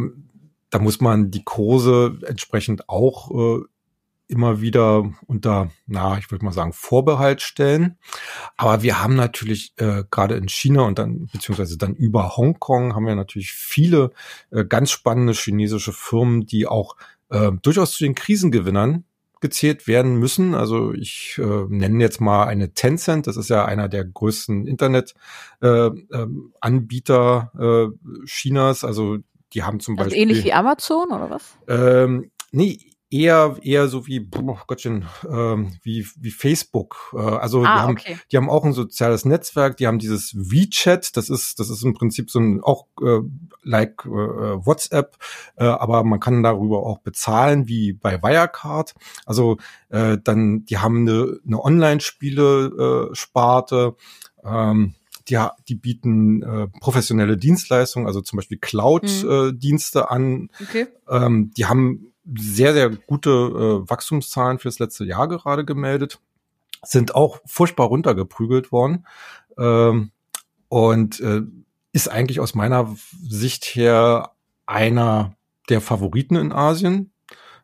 da 0.70 0.78
muss 0.78 1.02
man 1.02 1.30
die 1.30 1.44
Kurse 1.44 2.16
entsprechend 2.26 2.88
auch 2.88 3.58
äh, 3.58 3.64
immer 4.32 4.60
wieder 4.60 5.12
unter, 5.26 5.70
na, 5.86 6.18
ich 6.18 6.30
würde 6.30 6.44
mal 6.44 6.52
sagen, 6.52 6.72
Vorbehalt 6.72 7.42
stellen. 7.42 7.98
Aber 8.56 8.82
wir 8.82 9.02
haben 9.02 9.14
natürlich 9.14 9.72
äh, 9.76 10.04
gerade 10.10 10.34
in 10.36 10.48
China 10.48 10.82
und 10.82 10.98
dann 10.98 11.28
beziehungsweise 11.32 11.78
dann 11.78 11.94
über 11.94 12.36
Hongkong 12.36 12.94
haben 12.94 13.06
wir 13.06 13.14
natürlich 13.14 13.52
viele 13.52 14.10
äh, 14.50 14.64
ganz 14.64 14.90
spannende 14.90 15.34
chinesische 15.34 15.92
Firmen, 15.92 16.46
die 16.46 16.66
auch 16.66 16.96
äh, 17.28 17.52
durchaus 17.62 17.92
zu 17.92 18.02
den 18.04 18.14
Krisengewinnern 18.14 19.04
gezählt 19.40 19.86
werden 19.86 20.16
müssen. 20.16 20.54
Also 20.54 20.94
ich 20.94 21.38
äh, 21.38 21.66
nenne 21.68 22.02
jetzt 22.02 22.20
mal 22.20 22.44
eine 22.44 22.72
Tencent, 22.72 23.26
das 23.26 23.36
ist 23.36 23.50
ja 23.50 23.66
einer 23.66 23.88
der 23.88 24.04
größten 24.04 24.66
Internet-Anbieter 24.66 27.52
äh, 27.58 27.64
ähm, 27.64 27.92
äh, 27.92 28.26
Chinas. 28.26 28.84
Also 28.84 29.18
die 29.52 29.64
haben 29.64 29.80
zum 29.80 29.98
also 29.98 30.08
Beispiel. 30.08 30.22
Ähnlich 30.22 30.44
wie 30.44 30.52
Amazon 30.52 31.10
oder 31.10 31.28
was? 31.28 31.58
Ähm, 31.68 32.30
nee, 32.52 32.78
eher 33.12 33.56
eher 33.62 33.88
so 33.88 34.06
wie 34.06 34.28
oh 34.36 34.58
Gottchen 34.66 35.06
ähm, 35.28 35.72
wie 35.82 36.06
wie 36.16 36.30
Facebook. 36.30 37.12
Äh, 37.14 37.18
also 37.18 37.60
ah, 37.60 37.62
die 37.62 37.68
haben 37.68 37.92
okay. 37.92 38.18
die 38.30 38.36
haben 38.36 38.50
auch 38.50 38.64
ein 38.64 38.72
soziales 38.72 39.24
Netzwerk. 39.24 39.76
Die 39.76 39.86
haben 39.86 39.98
dieses 39.98 40.34
WeChat. 40.34 41.16
Das 41.16 41.28
ist 41.28 41.60
das 41.60 41.70
ist 41.70 41.84
im 41.84 41.94
Prinzip 41.94 42.30
so 42.30 42.40
ein 42.40 42.60
auch 42.62 42.86
äh, 43.02 43.20
like 43.62 44.04
äh, 44.06 44.08
WhatsApp, 44.08 45.16
äh, 45.56 45.64
aber 45.64 46.04
man 46.04 46.20
kann 46.20 46.42
darüber 46.42 46.84
auch 46.84 47.00
bezahlen 47.00 47.68
wie 47.68 47.92
bei 47.92 48.22
Wirecard. 48.22 48.94
Also 49.26 49.58
äh, 49.90 50.16
dann 50.22 50.64
die 50.64 50.78
haben 50.78 51.08
eine, 51.08 51.38
eine 51.46 51.62
Online-Spiele-Sparte. 51.62 53.96
Äh, 54.42 54.44
ähm, 54.44 54.94
die, 55.28 55.38
die 55.68 55.76
bieten 55.76 56.42
äh, 56.42 56.66
professionelle 56.80 57.36
Dienstleistungen, 57.36 58.08
also 58.08 58.22
zum 58.22 58.38
Beispiel 58.38 58.58
Cloud-Dienste 58.58 60.00
mhm. 60.00 60.04
äh, 60.04 60.08
an. 60.08 60.50
Okay. 60.60 60.88
Ähm, 61.08 61.52
die 61.56 61.66
haben 61.66 62.11
sehr, 62.24 62.72
sehr 62.72 62.90
gute 62.90 63.30
äh, 63.30 63.90
Wachstumszahlen 63.90 64.58
fürs 64.58 64.78
letzte 64.78 65.04
Jahr 65.04 65.28
gerade 65.28 65.64
gemeldet, 65.64 66.20
sind 66.82 67.14
auch 67.14 67.40
furchtbar 67.46 67.86
runtergeprügelt 67.86 68.72
worden 68.72 69.06
ähm, 69.58 70.10
und 70.68 71.20
äh, 71.20 71.42
ist 71.92 72.08
eigentlich 72.08 72.40
aus 72.40 72.54
meiner 72.54 72.94
Sicht 73.28 73.64
her 73.64 74.32
einer 74.66 75.36
der 75.68 75.80
Favoriten 75.80 76.36
in 76.36 76.52
Asien 76.52 77.12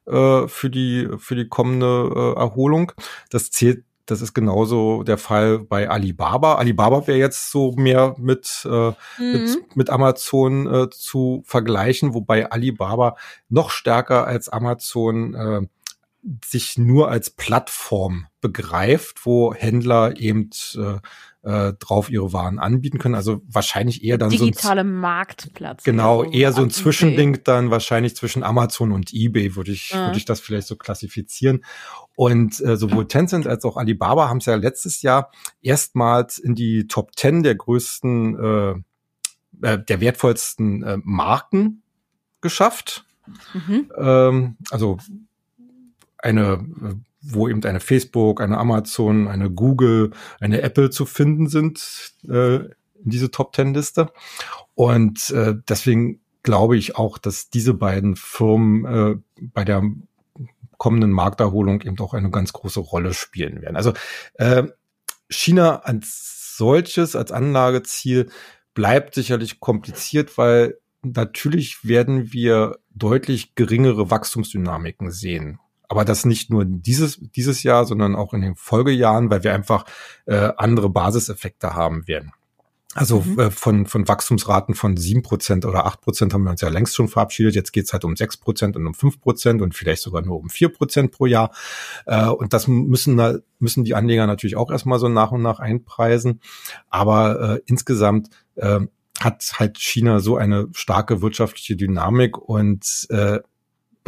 äh, 0.06 0.46
für 0.48 0.70
die 0.70 1.08
für 1.18 1.36
die 1.36 1.48
kommende 1.48 2.34
äh, 2.36 2.38
Erholung. 2.38 2.92
Das 3.30 3.50
zählt 3.50 3.84
das 4.10 4.22
ist 4.22 4.32
genauso 4.32 5.02
der 5.02 5.18
Fall 5.18 5.58
bei 5.58 5.90
Alibaba. 5.90 6.54
Alibaba 6.54 7.06
wäre 7.06 7.18
jetzt 7.18 7.50
so 7.50 7.72
mehr 7.72 8.14
mit, 8.18 8.66
äh, 8.68 8.68
mhm. 8.68 8.94
mit, 9.18 9.76
mit, 9.76 9.90
Amazon 9.90 10.66
äh, 10.66 10.90
zu 10.90 11.42
vergleichen, 11.44 12.14
wobei 12.14 12.50
Alibaba 12.50 13.16
noch 13.50 13.70
stärker 13.70 14.26
als 14.26 14.48
Amazon 14.48 15.34
äh, 15.34 15.66
sich 16.44 16.78
nur 16.78 17.10
als 17.10 17.30
Plattform 17.30 18.26
begreift, 18.40 19.24
wo 19.26 19.54
Händler 19.54 20.16
eben 20.18 20.50
äh, 20.74 20.96
äh, 21.42 21.72
drauf 21.78 22.10
ihre 22.10 22.32
Waren 22.32 22.58
anbieten 22.58 22.98
können. 22.98 23.14
Also 23.14 23.40
wahrscheinlich 23.46 24.04
eher 24.04 24.18
dann 24.18 24.30
digitale 24.30 24.82
so 24.82 24.88
ein 24.88 24.94
Marktplatz. 24.94 25.84
Genau, 25.84 26.24
eher 26.24 26.52
so 26.52 26.62
ein 26.62 26.70
Zwischending 26.70 27.40
dann 27.44 27.70
wahrscheinlich 27.70 28.16
zwischen 28.16 28.42
Amazon 28.42 28.92
und 28.92 29.12
eBay 29.12 29.56
würde 29.56 29.72
ich 29.72 29.90
ja. 29.90 30.06
würde 30.06 30.18
ich 30.18 30.24
das 30.24 30.40
vielleicht 30.40 30.66
so 30.66 30.76
klassifizieren. 30.76 31.64
Und 32.16 32.60
äh, 32.60 32.76
sowohl 32.76 33.06
Tencent 33.06 33.46
als 33.46 33.64
auch 33.64 33.76
Alibaba 33.76 34.28
haben 34.28 34.38
es 34.38 34.46
ja 34.46 34.56
letztes 34.56 35.02
Jahr 35.02 35.30
erstmals 35.62 36.38
in 36.38 36.54
die 36.54 36.88
Top 36.88 37.16
10 37.16 37.42
der 37.42 37.54
größten 37.54 38.38
äh, 38.38 38.74
äh, 39.62 39.78
der 39.82 40.00
wertvollsten 40.00 40.82
äh, 40.82 40.98
Marken 41.02 41.82
geschafft. 42.40 43.04
Mhm. 43.52 43.90
Ähm, 43.96 44.56
also 44.70 44.98
eine, 46.18 46.64
äh, 46.82 46.94
wo 47.20 47.48
eben 47.48 47.62
eine 47.64 47.80
Facebook, 47.80 48.40
eine 48.40 48.58
Amazon, 48.58 49.28
eine 49.28 49.50
Google, 49.50 50.12
eine 50.40 50.62
Apple 50.62 50.90
zu 50.90 51.06
finden 51.06 51.48
sind, 51.48 52.14
äh, 52.28 52.60
diese 53.00 53.30
Top 53.30 53.52
Ten 53.52 53.74
Liste. 53.74 54.12
Und 54.74 55.30
äh, 55.30 55.54
deswegen 55.68 56.20
glaube 56.42 56.76
ich 56.76 56.96
auch, 56.96 57.18
dass 57.18 57.50
diese 57.50 57.74
beiden 57.74 58.16
Firmen 58.16 58.84
äh, 58.84 59.16
bei 59.40 59.64
der 59.64 59.82
kommenden 60.78 61.10
Markterholung 61.10 61.82
eben 61.82 61.98
auch 61.98 62.14
eine 62.14 62.30
ganz 62.30 62.52
große 62.52 62.80
Rolle 62.80 63.12
spielen 63.12 63.60
werden. 63.60 63.76
Also 63.76 63.92
äh, 64.34 64.64
China 65.28 65.80
als 65.80 66.56
solches, 66.56 67.16
als 67.16 67.32
Anlageziel 67.32 68.30
bleibt 68.74 69.14
sicherlich 69.14 69.60
kompliziert, 69.60 70.38
weil 70.38 70.78
natürlich 71.02 71.84
werden 71.84 72.32
wir 72.32 72.78
deutlich 72.90 73.54
geringere 73.54 74.10
Wachstumsdynamiken 74.10 75.10
sehen. 75.10 75.58
Aber 75.88 76.04
das 76.04 76.24
nicht 76.24 76.50
nur 76.50 76.64
dieses, 76.66 77.18
dieses 77.34 77.62
Jahr, 77.62 77.86
sondern 77.86 78.14
auch 78.14 78.34
in 78.34 78.42
den 78.42 78.56
Folgejahren, 78.56 79.30
weil 79.30 79.42
wir 79.42 79.54
einfach 79.54 79.84
äh, 80.26 80.52
andere 80.56 80.90
Basiseffekte 80.90 81.74
haben 81.74 82.06
werden. 82.06 82.32
Also 82.94 83.20
mhm. 83.20 83.38
äh, 83.38 83.50
von, 83.50 83.86
von 83.86 84.08
Wachstumsraten 84.08 84.74
von 84.74 84.96
sieben 84.96 85.22
Prozent 85.22 85.64
oder 85.64 85.84
acht 85.86 86.00
Prozent 86.00 86.32
haben 86.32 86.42
wir 86.44 86.50
uns 86.50 86.62
ja 86.62 86.68
längst 86.68 86.96
schon 86.96 87.08
verabschiedet. 87.08 87.54
Jetzt 87.54 87.72
geht's 87.72 87.92
halt 87.92 88.04
um 88.04 88.16
sechs 88.16 88.36
Prozent 88.36 88.76
und 88.76 88.86
um 88.86 88.94
fünf 88.94 89.20
Prozent 89.20 89.62
und 89.62 89.74
vielleicht 89.74 90.02
sogar 90.02 90.22
nur 90.22 90.38
um 90.38 90.48
vier 90.48 90.70
Prozent 90.70 91.12
pro 91.12 91.26
Jahr. 91.26 91.52
Äh, 92.06 92.26
und 92.26 92.54
das 92.54 92.66
müssen, 92.66 93.42
müssen 93.58 93.84
die 93.84 93.94
Anleger 93.94 94.26
natürlich 94.26 94.56
auch 94.56 94.70
erstmal 94.70 94.98
so 94.98 95.08
nach 95.08 95.32
und 95.32 95.42
nach 95.42 95.60
einpreisen. 95.60 96.40
Aber 96.88 97.56
äh, 97.56 97.60
insgesamt 97.66 98.30
äh, 98.56 98.80
hat 99.20 99.52
halt 99.58 99.78
China 99.78 100.20
so 100.20 100.36
eine 100.36 100.68
starke 100.72 101.20
wirtschaftliche 101.22 101.76
Dynamik 101.76 102.38
und 102.38 103.06
äh, 103.10 103.40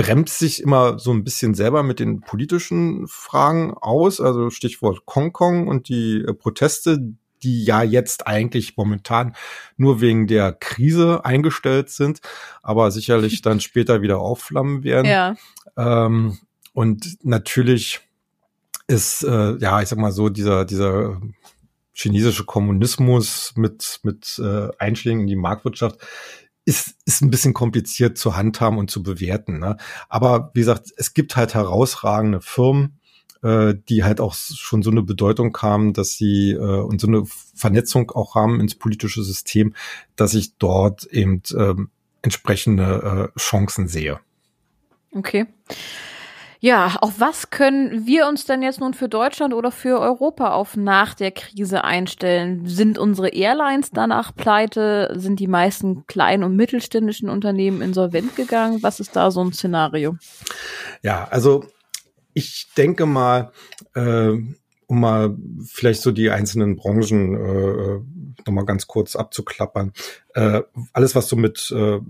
bremst 0.00 0.38
sich 0.38 0.62
immer 0.62 0.98
so 0.98 1.12
ein 1.12 1.24
bisschen 1.24 1.54
selber 1.54 1.82
mit 1.82 2.00
den 2.00 2.20
politischen 2.20 3.06
Fragen 3.06 3.74
aus. 3.74 4.20
Also 4.20 4.48
Stichwort 4.48 5.02
Hongkong 5.14 5.68
und 5.68 5.88
die 5.90 6.24
äh, 6.26 6.32
Proteste, 6.32 6.98
die 7.42 7.64
ja 7.64 7.82
jetzt 7.82 8.26
eigentlich 8.26 8.76
momentan 8.78 9.34
nur 9.76 10.00
wegen 10.00 10.26
der 10.26 10.52
Krise 10.52 11.24
eingestellt 11.24 11.90
sind, 11.90 12.20
aber 12.62 12.90
sicherlich 12.90 13.42
dann 13.42 13.60
später 13.60 14.00
wieder 14.00 14.20
aufflammen 14.20 14.84
werden. 14.84 15.06
Ja. 15.06 15.36
Ähm, 15.76 16.38
und 16.72 17.18
natürlich 17.22 18.00
ist, 18.86 19.22
äh, 19.22 19.56
ja, 19.58 19.82
ich 19.82 19.88
sag 19.88 19.98
mal 19.98 20.12
so, 20.12 20.30
dieser, 20.30 20.64
dieser 20.64 21.20
chinesische 21.92 22.44
Kommunismus 22.44 23.52
mit, 23.56 24.00
mit 24.02 24.40
äh, 24.42 24.68
Einschlägen 24.78 25.20
in 25.20 25.26
die 25.26 25.36
Marktwirtschaft 25.36 25.98
ist, 26.70 26.94
ist 27.04 27.20
ein 27.20 27.30
bisschen 27.30 27.52
kompliziert 27.52 28.16
zu 28.16 28.36
handhaben 28.36 28.78
und 28.78 28.92
zu 28.92 29.02
bewerten. 29.02 29.58
Ne? 29.58 29.76
Aber 30.08 30.52
wie 30.54 30.60
gesagt, 30.60 30.92
es 30.96 31.14
gibt 31.14 31.34
halt 31.34 31.54
herausragende 31.54 32.40
Firmen, 32.40 33.00
äh, 33.42 33.74
die 33.88 34.04
halt 34.04 34.20
auch 34.20 34.34
schon 34.34 34.82
so 34.82 34.92
eine 34.92 35.02
Bedeutung 35.02 35.56
haben, 35.60 35.94
dass 35.94 36.12
sie 36.12 36.52
äh, 36.52 36.56
und 36.58 37.00
so 37.00 37.08
eine 37.08 37.24
Vernetzung 37.26 38.12
auch 38.12 38.36
haben 38.36 38.60
ins 38.60 38.76
politische 38.76 39.24
System, 39.24 39.74
dass 40.14 40.32
ich 40.32 40.58
dort 40.58 41.06
eben 41.06 41.42
äh, 41.54 41.74
entsprechende 42.22 43.32
äh, 43.34 43.38
Chancen 43.38 43.88
sehe. 43.88 44.20
Okay. 45.12 45.46
Ja, 46.62 46.96
auf 47.00 47.18
was 47.18 47.48
können 47.48 48.06
wir 48.06 48.28
uns 48.28 48.44
denn 48.44 48.62
jetzt 48.62 48.80
nun 48.80 48.92
für 48.92 49.08
Deutschland 49.08 49.54
oder 49.54 49.72
für 49.72 49.98
Europa 49.98 50.52
auf 50.52 50.76
nach 50.76 51.14
der 51.14 51.30
Krise 51.30 51.84
einstellen? 51.84 52.66
Sind 52.66 52.98
unsere 52.98 53.30
Airlines 53.30 53.90
danach 53.92 54.34
pleite? 54.34 55.10
Sind 55.16 55.40
die 55.40 55.46
meisten 55.46 56.06
kleinen 56.06 56.44
und 56.44 56.56
mittelständischen 56.56 57.30
Unternehmen 57.30 57.80
insolvent 57.80 58.36
gegangen? 58.36 58.82
Was 58.82 59.00
ist 59.00 59.16
da 59.16 59.30
so 59.30 59.42
ein 59.42 59.54
Szenario? 59.54 60.16
Ja, 61.02 61.26
also 61.30 61.64
ich 62.34 62.68
denke 62.76 63.06
mal, 63.06 63.52
äh, 63.94 64.32
um 64.86 65.00
mal 65.00 65.34
vielleicht 65.64 66.02
so 66.02 66.10
die 66.10 66.30
einzelnen 66.30 66.76
Branchen 66.76 67.36
äh, 67.36 68.00
nochmal 68.46 68.66
ganz 68.66 68.86
kurz 68.86 69.16
abzuklappern. 69.16 69.92
Äh, 70.34 70.60
alles, 70.92 71.14
was 71.14 71.28
so 71.28 71.36
mit 71.36 71.72
äh, 71.74 72.00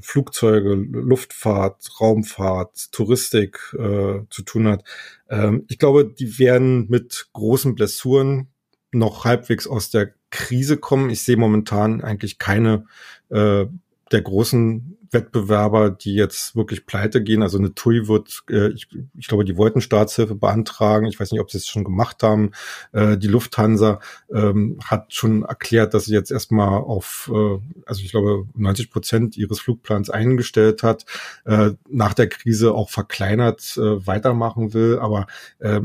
Flugzeuge, 0.00 0.74
Luftfahrt, 0.74 2.00
Raumfahrt, 2.00 2.92
Touristik 2.92 3.58
äh, 3.78 4.20
zu 4.30 4.42
tun 4.44 4.68
hat. 4.68 4.84
Ähm, 5.28 5.64
ich 5.68 5.78
glaube, 5.78 6.04
die 6.06 6.38
werden 6.38 6.88
mit 6.88 7.28
großen 7.32 7.74
Blessuren 7.74 8.48
noch 8.92 9.24
halbwegs 9.24 9.66
aus 9.66 9.90
der 9.90 10.14
Krise 10.30 10.76
kommen. 10.76 11.10
Ich 11.10 11.22
sehe 11.22 11.36
momentan 11.36 12.02
eigentlich 12.02 12.38
keine 12.38 12.86
äh, 13.30 13.66
der 14.12 14.22
großen 14.22 14.98
Wettbewerber, 15.14 15.90
die 15.90 16.14
jetzt 16.14 16.54
wirklich 16.56 16.84
pleite 16.86 17.22
gehen. 17.22 17.42
Also 17.42 17.58
eine 17.58 17.74
TUI 17.74 18.08
wird, 18.08 18.42
äh, 18.50 18.68
ich, 18.72 18.88
ich 19.16 19.28
glaube, 19.28 19.44
die 19.44 19.56
wollten 19.56 19.80
Staatshilfe 19.80 20.34
beantragen. 20.34 21.06
Ich 21.06 21.18
weiß 21.18 21.32
nicht, 21.32 21.40
ob 21.40 21.50
sie 21.50 21.58
es 21.58 21.66
schon 21.66 21.84
gemacht 21.84 22.22
haben. 22.22 22.50
Äh, 22.92 23.16
die 23.16 23.28
Lufthansa 23.28 24.00
ähm, 24.32 24.78
hat 24.84 25.14
schon 25.14 25.44
erklärt, 25.44 25.94
dass 25.94 26.04
sie 26.04 26.14
jetzt 26.14 26.30
erstmal 26.30 26.80
auf, 26.80 27.30
äh, 27.32 27.58
also 27.86 28.02
ich 28.02 28.10
glaube, 28.10 28.46
90 28.54 28.90
Prozent 28.90 29.36
ihres 29.36 29.60
Flugplans 29.60 30.10
eingestellt 30.10 30.82
hat, 30.82 31.06
äh, 31.46 31.70
nach 31.88 32.12
der 32.12 32.28
Krise 32.28 32.74
auch 32.74 32.90
verkleinert 32.90 33.78
äh, 33.78 34.06
weitermachen 34.06 34.74
will. 34.74 34.98
Aber 34.98 35.26
äh, 35.60 35.80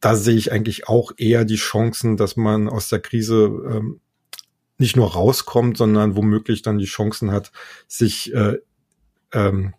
da 0.00 0.16
sehe 0.16 0.36
ich 0.36 0.52
eigentlich 0.52 0.88
auch 0.88 1.12
eher 1.16 1.44
die 1.44 1.56
Chancen, 1.56 2.16
dass 2.16 2.36
man 2.36 2.68
aus 2.68 2.88
der 2.88 3.00
Krise 3.00 3.44
ähm, 3.70 4.00
nicht 4.80 4.96
nur 4.96 5.12
rauskommt, 5.12 5.76
sondern 5.76 6.16
womöglich 6.16 6.62
dann 6.62 6.78
die 6.78 6.86
Chancen 6.86 7.30
hat, 7.30 7.52
sich 7.86 8.34
äh, 8.34 8.58
ähm, 9.32 9.74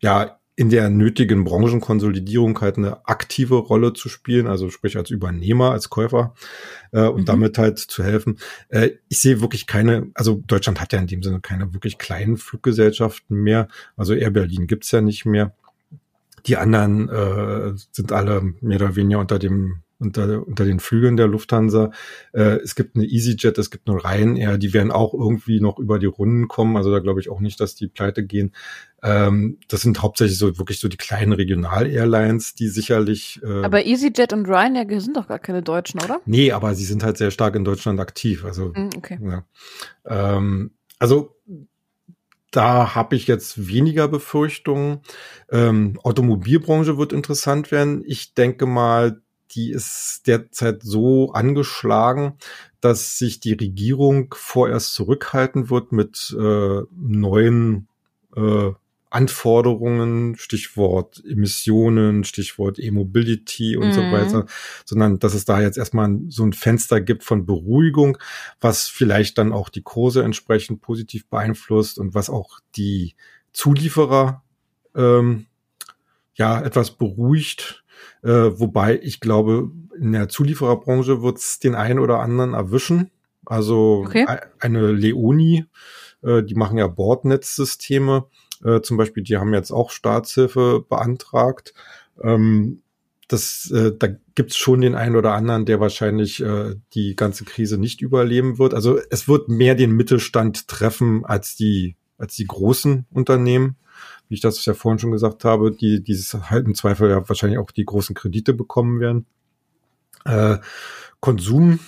ja 0.00 0.38
in 0.54 0.68
der 0.68 0.90
nötigen 0.90 1.44
Branchenkonsolidierung 1.44 2.60
halt 2.60 2.76
eine 2.76 3.06
aktive 3.08 3.56
Rolle 3.56 3.94
zu 3.94 4.08
spielen, 4.10 4.46
also 4.46 4.68
sprich 4.68 4.98
als 4.98 5.10
Übernehmer, 5.10 5.72
als 5.72 5.88
Käufer 5.88 6.34
äh, 6.92 7.06
und 7.06 7.22
mhm. 7.22 7.24
damit 7.24 7.58
halt 7.58 7.78
zu 7.78 8.04
helfen. 8.04 8.38
Äh, 8.68 8.90
ich 9.08 9.20
sehe 9.20 9.40
wirklich 9.40 9.66
keine, 9.66 10.10
also 10.14 10.42
Deutschland 10.46 10.80
hat 10.80 10.92
ja 10.92 10.98
in 10.98 11.06
dem 11.06 11.22
Sinne 11.22 11.40
keine 11.40 11.72
wirklich 11.72 11.96
kleinen 11.96 12.36
Fluggesellschaften 12.36 13.38
mehr, 13.38 13.68
also 13.96 14.12
Air 14.12 14.30
Berlin 14.30 14.66
gibt's 14.66 14.90
ja 14.90 15.00
nicht 15.00 15.24
mehr. 15.24 15.54
Die 16.46 16.56
anderen 16.56 17.08
äh, 17.08 17.72
sind 17.92 18.12
alle 18.12 18.42
mehr 18.60 18.76
oder 18.76 18.96
weniger 18.96 19.20
unter 19.20 19.38
dem 19.38 19.81
unter, 20.02 20.46
unter 20.46 20.64
den 20.64 20.80
Flügeln 20.80 21.16
der 21.16 21.28
Lufthansa. 21.28 21.90
Äh, 22.32 22.58
es 22.62 22.74
gibt 22.74 22.96
eine 22.96 23.04
EasyJet, 23.04 23.56
es 23.58 23.70
gibt 23.70 23.88
eine 23.88 23.98
Ryanair, 24.02 24.58
die 24.58 24.74
werden 24.74 24.90
auch 24.90 25.14
irgendwie 25.14 25.60
noch 25.60 25.78
über 25.78 25.98
die 25.98 26.06
Runden 26.06 26.48
kommen. 26.48 26.76
Also 26.76 26.90
da 26.90 26.98
glaube 26.98 27.20
ich 27.20 27.30
auch 27.30 27.40
nicht, 27.40 27.60
dass 27.60 27.74
die 27.74 27.86
pleite 27.86 28.24
gehen. 28.24 28.52
Ähm, 29.02 29.58
das 29.68 29.80
sind 29.80 30.02
hauptsächlich 30.02 30.38
so 30.38 30.58
wirklich 30.58 30.78
so 30.78 30.88
die 30.88 30.96
kleinen 30.96 31.32
Regional-Airlines, 31.32 32.54
die 32.54 32.68
sicherlich. 32.68 33.40
Äh, 33.42 33.64
aber 33.64 33.86
EasyJet 33.86 34.32
und 34.32 34.46
Ryanair 34.46 35.00
sind 35.00 35.16
doch 35.16 35.28
gar 35.28 35.38
keine 35.38 35.62
Deutschen, 35.62 36.00
oder? 36.00 36.20
Nee, 36.26 36.52
aber 36.52 36.74
sie 36.74 36.84
sind 36.84 37.02
halt 37.02 37.16
sehr 37.16 37.30
stark 37.30 37.56
in 37.56 37.64
Deutschland 37.64 37.98
aktiv. 38.00 38.44
Also, 38.44 38.72
mm, 38.74 38.90
okay. 38.96 39.18
ja. 39.22 39.44
ähm, 40.06 40.72
also 40.98 41.36
da 42.52 42.94
habe 42.94 43.16
ich 43.16 43.26
jetzt 43.26 43.66
weniger 43.66 44.06
Befürchtungen. 44.06 45.00
Ähm, 45.50 45.98
Automobilbranche 46.02 46.98
wird 46.98 47.12
interessant 47.12 47.72
werden. 47.72 48.04
Ich 48.06 48.34
denke 48.34 48.66
mal, 48.66 49.22
die 49.54 49.70
ist 49.70 50.22
derzeit 50.26 50.82
so 50.82 51.32
angeschlagen, 51.32 52.34
dass 52.80 53.18
sich 53.18 53.40
die 53.40 53.52
Regierung 53.52 54.34
vorerst 54.36 54.94
zurückhalten 54.94 55.70
wird 55.70 55.92
mit 55.92 56.34
äh, 56.38 56.80
neuen 56.90 57.88
äh, 58.36 58.70
Anforderungen, 59.12 60.36
Stichwort 60.36 61.22
Emissionen, 61.26 62.24
Stichwort 62.24 62.78
E-Mobility 62.78 63.76
und 63.76 63.88
mhm. 63.88 63.92
so 63.92 64.00
weiter, 64.00 64.46
sondern 64.86 65.18
dass 65.18 65.34
es 65.34 65.44
da 65.44 65.60
jetzt 65.60 65.76
erstmal 65.76 66.18
so 66.28 66.44
ein 66.44 66.54
Fenster 66.54 67.00
gibt 67.00 67.22
von 67.22 67.44
Beruhigung, 67.44 68.16
was 68.60 68.88
vielleicht 68.88 69.36
dann 69.36 69.52
auch 69.52 69.68
die 69.68 69.82
Kurse 69.82 70.22
entsprechend 70.22 70.80
positiv 70.80 71.28
beeinflusst 71.28 71.98
und 71.98 72.14
was 72.14 72.30
auch 72.30 72.60
die 72.74 73.14
Zulieferer 73.52 74.42
ähm, 74.94 75.46
ja 76.34 76.60
etwas 76.62 76.92
beruhigt, 76.92 77.81
äh, 78.22 78.30
wobei 78.30 78.98
ich 79.02 79.20
glaube, 79.20 79.70
in 79.98 80.12
der 80.12 80.28
Zuliefererbranche 80.28 81.22
wird 81.22 81.38
es 81.38 81.58
den 81.58 81.74
einen 81.74 81.98
oder 81.98 82.20
anderen 82.20 82.54
erwischen. 82.54 83.10
Also 83.44 84.04
okay. 84.06 84.26
eine 84.60 84.92
Leoni, 84.92 85.64
äh, 86.22 86.42
die 86.42 86.54
machen 86.54 86.78
ja 86.78 86.86
Bordnetzsysteme. 86.86 88.26
Äh, 88.64 88.80
zum 88.80 88.96
Beispiel, 88.96 89.22
die 89.22 89.36
haben 89.36 89.54
jetzt 89.54 89.72
auch 89.72 89.90
Staatshilfe 89.90 90.84
beantragt. 90.88 91.74
Ähm, 92.22 92.82
das, 93.28 93.70
äh, 93.70 93.92
da 93.98 94.08
gibt's 94.34 94.56
schon 94.56 94.82
den 94.82 94.94
einen 94.94 95.16
oder 95.16 95.32
anderen, 95.32 95.64
der 95.64 95.80
wahrscheinlich 95.80 96.42
äh, 96.42 96.76
die 96.94 97.16
ganze 97.16 97.44
Krise 97.44 97.78
nicht 97.78 98.02
überleben 98.02 98.58
wird. 98.58 98.74
Also 98.74 98.98
es 99.10 99.26
wird 99.26 99.48
mehr 99.48 99.74
den 99.74 99.92
Mittelstand 99.92 100.68
treffen 100.68 101.24
als 101.24 101.56
die, 101.56 101.96
als 102.18 102.36
die 102.36 102.46
großen 102.46 103.06
Unternehmen, 103.10 103.76
wie 104.32 104.36
ich 104.36 104.40
das 104.40 104.64
ja 104.64 104.72
vorhin 104.72 104.98
schon 104.98 105.12
gesagt 105.12 105.44
habe, 105.44 105.72
die 105.72 106.02
dieses 106.02 106.32
halt 106.48 106.66
im 106.66 106.74
Zweifel 106.74 107.10
ja 107.10 107.28
wahrscheinlich 107.28 107.58
auch 107.58 107.70
die 107.70 107.84
großen 107.84 108.14
Kredite 108.14 108.54
bekommen 108.54 108.98
werden. 108.98 109.26
Äh, 110.24 110.56
Konsum, 111.20 111.80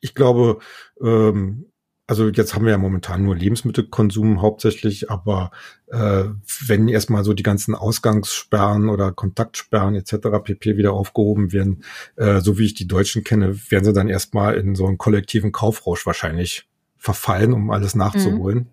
ich 0.00 0.16
glaube, 0.16 0.58
ähm, 1.00 1.66
also 2.08 2.28
jetzt 2.28 2.56
haben 2.56 2.64
wir 2.64 2.72
ja 2.72 2.78
momentan 2.78 3.22
nur 3.22 3.36
Lebensmittelkonsum 3.36 4.42
hauptsächlich, 4.42 5.12
aber 5.12 5.52
äh, 5.86 6.24
wenn 6.66 6.88
erstmal 6.88 7.22
so 7.22 7.34
die 7.34 7.44
ganzen 7.44 7.76
Ausgangssperren 7.76 8.88
oder 8.88 9.12
Kontaktsperren 9.12 9.94
etc. 9.94 10.42
pp. 10.42 10.76
wieder 10.76 10.92
aufgehoben 10.92 11.52
werden, 11.52 11.84
äh, 12.16 12.40
so 12.40 12.58
wie 12.58 12.64
ich 12.64 12.74
die 12.74 12.88
Deutschen 12.88 13.22
kenne, 13.22 13.56
werden 13.70 13.84
sie 13.84 13.92
dann 13.92 14.08
erstmal 14.08 14.56
in 14.56 14.74
so 14.74 14.88
einen 14.88 14.98
kollektiven 14.98 15.52
Kaufrausch 15.52 16.04
wahrscheinlich 16.04 16.68
verfallen, 16.96 17.52
um 17.52 17.70
alles 17.70 17.94
nachzuholen. 17.94 18.58
Mhm. 18.58 18.66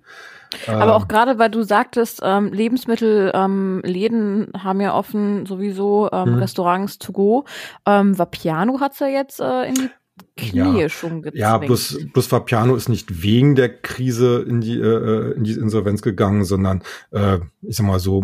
Aber 0.68 0.84
ähm, 0.84 0.89
auch 0.89 1.08
gerade, 1.08 1.39
weil 1.39 1.50
du 1.50 1.63
sagtest, 1.63 2.22
ähm, 2.24 2.52
Lebensmittelläden 2.54 4.48
ähm, 4.54 4.63
haben 4.63 4.82
ja 4.82 4.96
offen 4.96 5.46
sowieso 5.46 6.10
ähm, 6.12 6.34
mhm. 6.34 6.39
Restaurants 6.39 7.00
to 7.00 7.12
go. 7.12 7.46
Ähm, 7.86 8.18
Vapiano 8.18 8.80
hat's 8.80 9.00
ja 9.00 9.08
jetzt 9.08 9.39
äh, 9.39 9.68
in 9.68 9.76
die 9.76 9.89
Knie 10.38 10.82
ja. 10.82 10.89
schon 10.89 11.22
gezwängt. 11.22 11.39
Ja, 11.39 11.58
plus, 11.58 12.00
plus 12.13 12.32
Vapiano 12.32 12.76
ist 12.76 12.89
nicht 12.89 13.24
wegen 13.24 13.56
der 13.56 13.70
Krise 13.70 14.46
in 14.48 14.62
die, 14.62 14.80
äh, 14.80 15.34
in 15.34 15.44
die 15.44 15.54
Insolvenz 15.54 16.02
gegangen, 16.02 16.44
sondern 16.44 16.84
äh, 17.12 17.39
ich 17.62 17.78
sag 17.78 17.86
mal 17.86 18.00
so 18.00 18.24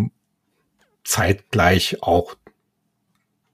zeitgleich 1.03 1.97
auch 2.01 2.35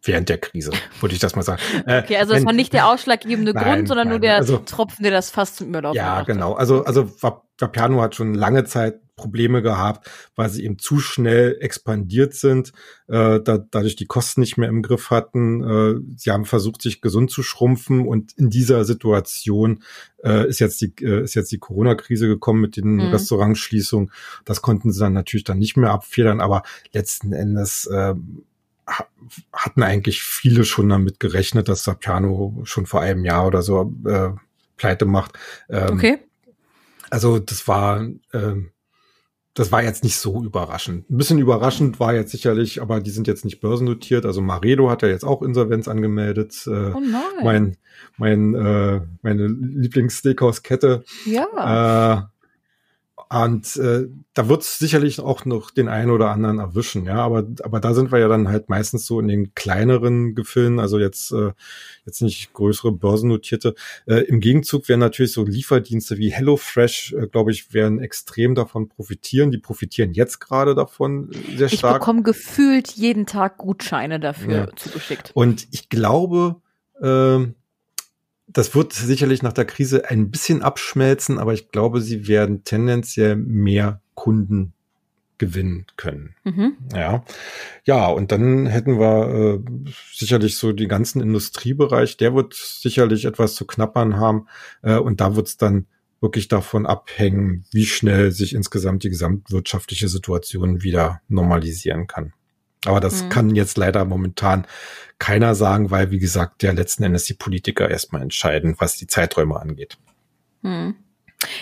während 0.06 0.30
der 0.30 0.38
Krise, 0.38 0.72
würde 1.00 1.14
ich 1.14 1.20
das 1.20 1.36
mal 1.36 1.44
sagen. 1.44 1.62
Äh, 1.86 2.02
okay, 2.04 2.18
also 2.18 2.34
das 2.34 2.46
war 2.46 2.54
nicht 2.54 2.74
der 2.74 2.88
ausschlaggebende 2.88 3.54
nein, 3.54 3.64
Grund, 3.64 3.88
sondern 3.88 4.08
nein, 4.08 4.14
nur 4.14 4.20
der 4.20 4.38
also, 4.38 4.58
Tropfen, 4.58 5.04
der 5.04 5.12
das 5.12 5.30
fast 5.30 5.58
zum 5.58 5.68
Überlaufen 5.68 5.98
Ja, 5.98 6.22
genau. 6.24 6.54
Also, 6.54 6.84
also 6.84 7.12
Vapiano 7.60 8.02
hat 8.02 8.16
schon 8.16 8.34
lange 8.34 8.64
Zeit 8.64 9.00
Probleme 9.16 9.62
gehabt, 9.62 10.10
weil 10.36 10.50
sie 10.50 10.66
eben 10.66 10.78
zu 10.78 11.00
schnell 11.00 11.58
expandiert 11.62 12.34
sind, 12.34 12.74
äh, 13.08 13.40
da, 13.40 13.58
dadurch 13.58 13.96
die 13.96 14.08
Kosten 14.08 14.42
nicht 14.42 14.58
mehr 14.58 14.68
im 14.68 14.82
Griff 14.82 15.10
hatten. 15.10 15.64
Äh, 15.64 16.02
sie 16.18 16.32
haben 16.32 16.46
versucht, 16.46 16.82
sich 16.82 17.02
gesund 17.02 17.32
zu 17.32 17.42
schrumpfen 17.42 18.06
und 18.06 18.34
in 18.34 18.50
dieser 18.50 18.84
Situation 18.84 19.84
äh, 20.24 20.48
ist 20.48 20.60
jetzt 20.60 20.82
die 20.82 20.94
äh, 21.02 21.24
ist 21.24 21.36
jetzt 21.36 21.52
die 21.52 21.60
Corona-Krise 21.60 22.28
gekommen 22.28 22.60
mit 22.60 22.76
den 22.76 22.96
mhm. 22.96 23.12
Restaurantschließungen. 23.12 24.12
Das 24.44 24.62
konnten 24.62 24.92
sie 24.92 25.00
dann 25.00 25.14
natürlich 25.14 25.46
dann 25.46 25.60
nicht 25.60 25.78
mehr 25.78 25.92
abfedern, 25.92 26.42
aber 26.42 26.64
letzten 26.92 27.32
Endes 27.32 27.86
äh, 27.88 28.16
hatten 29.52 29.84
eigentlich 29.84 30.22
viele 30.24 30.64
schon 30.64 30.90
damit 30.90 31.20
gerechnet, 31.20 31.68
dass 31.70 31.84
Sapiano 31.84 32.62
schon 32.64 32.86
vor 32.86 33.02
einem 33.02 33.26
Jahr 33.26 33.48
oder 33.48 33.62
so 33.62 33.94
äh, 34.06 34.30
pleite 34.78 35.06
macht. 35.06 35.34
Ähm, 35.70 35.94
okay. 35.94 36.18
Also 37.10 37.40
das 37.40 37.68
war 37.68 38.04
äh, 38.32 38.56
das 39.56 39.72
war 39.72 39.82
jetzt 39.82 40.04
nicht 40.04 40.18
so 40.18 40.44
überraschend. 40.44 41.10
Ein 41.10 41.18
bisschen 41.18 41.40
überraschend 41.40 41.98
war 42.02 42.14
jetzt 42.14 42.32
sicherlich, 42.32 42.82
aber 42.82 43.00
die 43.00 43.10
sind 43.10 43.26
jetzt 43.26 43.46
nicht 43.46 43.62
börsennotiert. 43.62 44.26
Also 44.26 44.42
Maredo 44.42 44.90
hat 44.90 45.02
ja 45.02 45.08
jetzt 45.08 45.24
auch 45.24 45.42
Insolvenz 45.42 45.88
angemeldet. 45.88 46.68
Äh, 46.68 46.92
oh 46.94 47.00
nein. 47.00 47.22
Mein, 47.42 47.78
mein, 48.18 48.54
äh, 48.54 49.02
meine 49.22 49.48
Lieblings-Steakhouse-Kette. 49.48 51.06
Ja. 51.26 51.46
Äh, 51.56 52.35
und 53.44 53.76
äh, 53.78 54.08
da 54.34 54.48
wird 54.50 54.62
es 54.62 54.78
sicherlich 54.78 55.20
auch 55.20 55.46
noch 55.46 55.72
den 55.72 55.90
einen 55.90 56.12
oder 56.12 56.32
anderen 56.32 56.60
erwischen, 56.60 57.06
ja. 57.06 57.18
Aber, 57.18 57.46
aber 57.64 57.80
da 57.80 57.94
sind 57.94 58.12
wir 58.12 58.20
ja 58.20 58.28
dann 58.28 58.48
halt 58.48 58.70
meistens 58.70 59.06
so 59.06 59.20
in 59.20 59.28
den 59.28 59.54
kleineren 59.56 60.36
Gefilden, 60.36 60.80
also 60.80 61.00
jetzt, 61.00 61.32
äh, 61.32 61.52
jetzt 62.06 62.22
nicht 62.22 62.54
größere 62.54 62.92
börsennotierte. 62.92 63.76
Äh, 64.06 64.22
Im 64.26 64.40
Gegenzug 64.40 64.88
werden 64.88 65.00
natürlich 65.00 65.34
so 65.34 65.44
Lieferdienste 65.44 66.18
wie 66.18 66.32
HelloFresh, 66.32 67.14
äh, 67.14 67.28
glaube 67.28 67.52
ich, 67.52 67.74
werden 67.74 68.00
extrem 68.00 68.56
davon 68.56 68.88
profitieren. 68.88 69.52
Die 69.52 69.58
profitieren 69.58 70.14
jetzt 70.14 70.40
gerade 70.40 70.76
davon 70.76 71.32
äh, 71.32 71.58
sehr 71.58 71.70
stark. 71.70 71.96
Ich 71.96 72.00
bekomme 72.00 72.24
gefühlt 72.24 72.92
jeden 72.92 73.26
Tag 73.26 73.58
Gutscheine 73.58 74.20
dafür 74.20 74.54
ja. 74.54 74.76
zugeschickt. 74.76 75.32
Und 75.34 75.68
ich 75.72 75.90
glaube, 75.90 76.62
äh, 77.02 77.48
das 78.56 78.74
wird 78.74 78.94
sicherlich 78.94 79.44
nach 79.44 79.52
der 79.52 79.66
Krise 79.66 80.10
ein 80.10 80.32
bisschen 80.32 80.62
abschmelzen, 80.62 81.40
aber 81.40 81.54
ich 81.54 81.72
glaube, 81.72 82.00
sie 82.00 82.30
werden 82.30 82.64
tendenziell 82.64 83.36
mehr 83.36 84.02
Kunden 84.14 84.72
gewinnen 85.38 85.86
können. 85.98 86.36
Mhm. 86.46 86.78
Ja, 86.94 87.26
ja, 87.84 88.08
und 88.08 88.32
dann 88.32 88.66
hätten 88.66 88.98
wir 88.98 89.60
äh, 89.60 89.92
sicherlich 90.14 90.56
so 90.56 90.72
den 90.72 90.88
ganzen 90.88 91.22
Industriebereich, 91.22 92.16
der 92.16 92.34
wird 92.34 92.54
sicherlich 92.54 93.26
etwas 93.26 93.56
zu 93.56 93.68
knappern 93.68 94.16
haben 94.16 94.48
äh, 94.84 94.96
und 94.96 95.20
da 95.20 95.36
wird 95.36 95.48
es 95.48 95.58
dann 95.58 95.88
wirklich 96.22 96.48
davon 96.48 96.86
abhängen, 96.86 97.66
wie 97.72 97.86
schnell 97.86 98.32
sich 98.32 98.56
insgesamt 98.56 99.04
die 99.04 99.10
gesamtwirtschaftliche 99.10 100.08
Situation 100.08 100.82
wieder 100.82 101.20
normalisieren 101.28 102.08
kann. 102.08 102.32
Aber 102.88 103.00
das 103.00 103.24
mhm. 103.24 103.30
kann 103.30 103.56
jetzt 103.56 103.78
leider 103.78 104.06
momentan 104.06 104.66
keiner 105.20 105.56
sagen, 105.56 105.92
weil, 105.92 106.12
wie 106.12 106.20
gesagt, 106.20 106.62
der 106.62 106.74
letzten 106.74 107.04
Endes 107.04 107.26
die 107.26 107.34
Politiker 107.34 107.90
erstmal 107.90 108.22
entscheiden, 108.22 108.76
was 108.80 108.98
die 108.98 109.08
Zeiträume 109.08 109.60
angeht. 109.60 109.98
Mhm. 110.62 110.96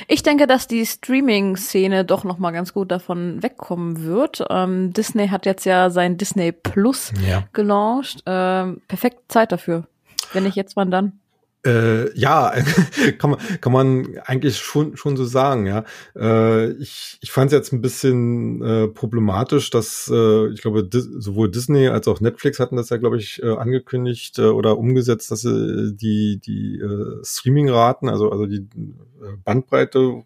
Ich 0.08 0.24
denke, 0.24 0.48
dass 0.48 0.68
die 0.68 0.86
Streaming-Szene 0.86 2.06
doch 2.06 2.24
noch 2.24 2.38
mal 2.38 2.52
ganz 2.52 2.74
gut 2.74 2.92
davon 2.92 3.42
wegkommen 3.44 4.04
wird. 4.04 4.44
Ähm, 4.50 4.94
Disney 4.94 5.28
hat 5.28 5.46
jetzt 5.46 5.66
ja 5.66 5.90
sein 5.90 6.18
Disney 6.18 6.52
Plus 6.52 7.12
ja. 7.28 7.44
gelauncht. 7.54 8.24
Ähm, 8.26 8.82
perfekt 8.88 9.32
Zeit 9.32 9.52
dafür. 9.52 9.88
Wenn 10.32 10.44
nicht 10.44 10.56
jetzt, 10.56 10.76
wann 10.76 10.92
dann? 10.92 11.20
Äh, 11.66 12.14
ja, 12.18 12.54
kann 13.20 13.30
man, 13.32 13.40
kann 13.62 13.72
man 13.72 14.18
eigentlich 14.26 14.58
schon, 14.58 14.98
schon 14.98 15.16
so 15.16 15.24
sagen, 15.24 15.66
ja. 15.66 15.86
Äh, 16.14 16.72
ich 16.74 17.18
ich 17.22 17.32
fand 17.32 17.52
es 17.52 17.58
jetzt 17.58 17.72
ein 17.72 17.80
bisschen 17.82 18.62
äh, 18.62 18.88
problematisch, 18.90 19.70
dass 19.70 20.10
äh, 20.14 20.48
ich 20.50 20.62
glaube, 20.62 20.84
Dis 20.84 21.06
sowohl 21.06 21.50
Disney 21.50 21.88
als 21.88 22.08
auch 22.10 22.20
Netflix 22.20 22.60
hatten 22.60 22.76
das 22.76 22.90
ja, 22.90 22.98
glaube 22.98 23.18
ich, 23.18 23.42
äh, 23.42 23.56
angekündigt 23.56 24.40
äh, 24.40 24.44
oder 24.44 24.78
umgesetzt, 24.78 25.32
dass 25.32 25.42
sie 25.42 25.96
die, 25.96 26.42
die 26.46 26.80
äh, 26.80 27.24
Streaming-Raten, 27.24 28.10
also, 28.10 28.30
also 28.30 28.46
die 28.46 28.58
äh, 28.58 29.38
Bandbreite 29.46 30.24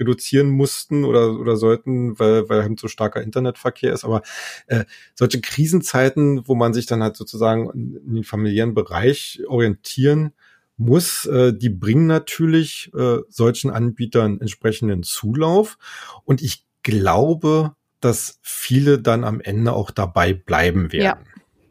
reduzieren 0.00 0.48
mussten 0.48 1.04
oder, 1.04 1.38
oder 1.38 1.56
sollten, 1.56 2.18
weil, 2.18 2.48
weil 2.48 2.62
halt 2.62 2.80
so 2.80 2.88
starker 2.88 3.22
Internetverkehr 3.22 3.92
ist. 3.92 4.04
Aber 4.04 4.22
äh, 4.68 4.84
solche 5.14 5.40
Krisenzeiten, 5.42 6.48
wo 6.48 6.54
man 6.54 6.72
sich 6.72 6.86
dann 6.86 7.02
halt 7.02 7.16
sozusagen 7.16 7.70
in 8.06 8.14
den 8.14 8.24
familiären 8.24 8.72
Bereich 8.74 9.42
orientieren 9.48 10.32
muss, 10.78 11.26
äh, 11.26 11.52
die 11.52 11.68
bringen 11.68 12.06
natürlich 12.06 12.90
äh, 12.94 13.18
solchen 13.28 13.70
Anbietern 13.70 14.40
entsprechenden 14.40 15.02
Zulauf. 15.02 15.76
Und 16.24 16.40
ich 16.40 16.64
glaube, 16.82 17.72
dass 18.00 18.38
viele 18.42 18.98
dann 19.00 19.24
am 19.24 19.40
Ende 19.40 19.72
auch 19.72 19.90
dabei 19.90 20.32
bleiben 20.32 20.92
werden. 20.92 21.24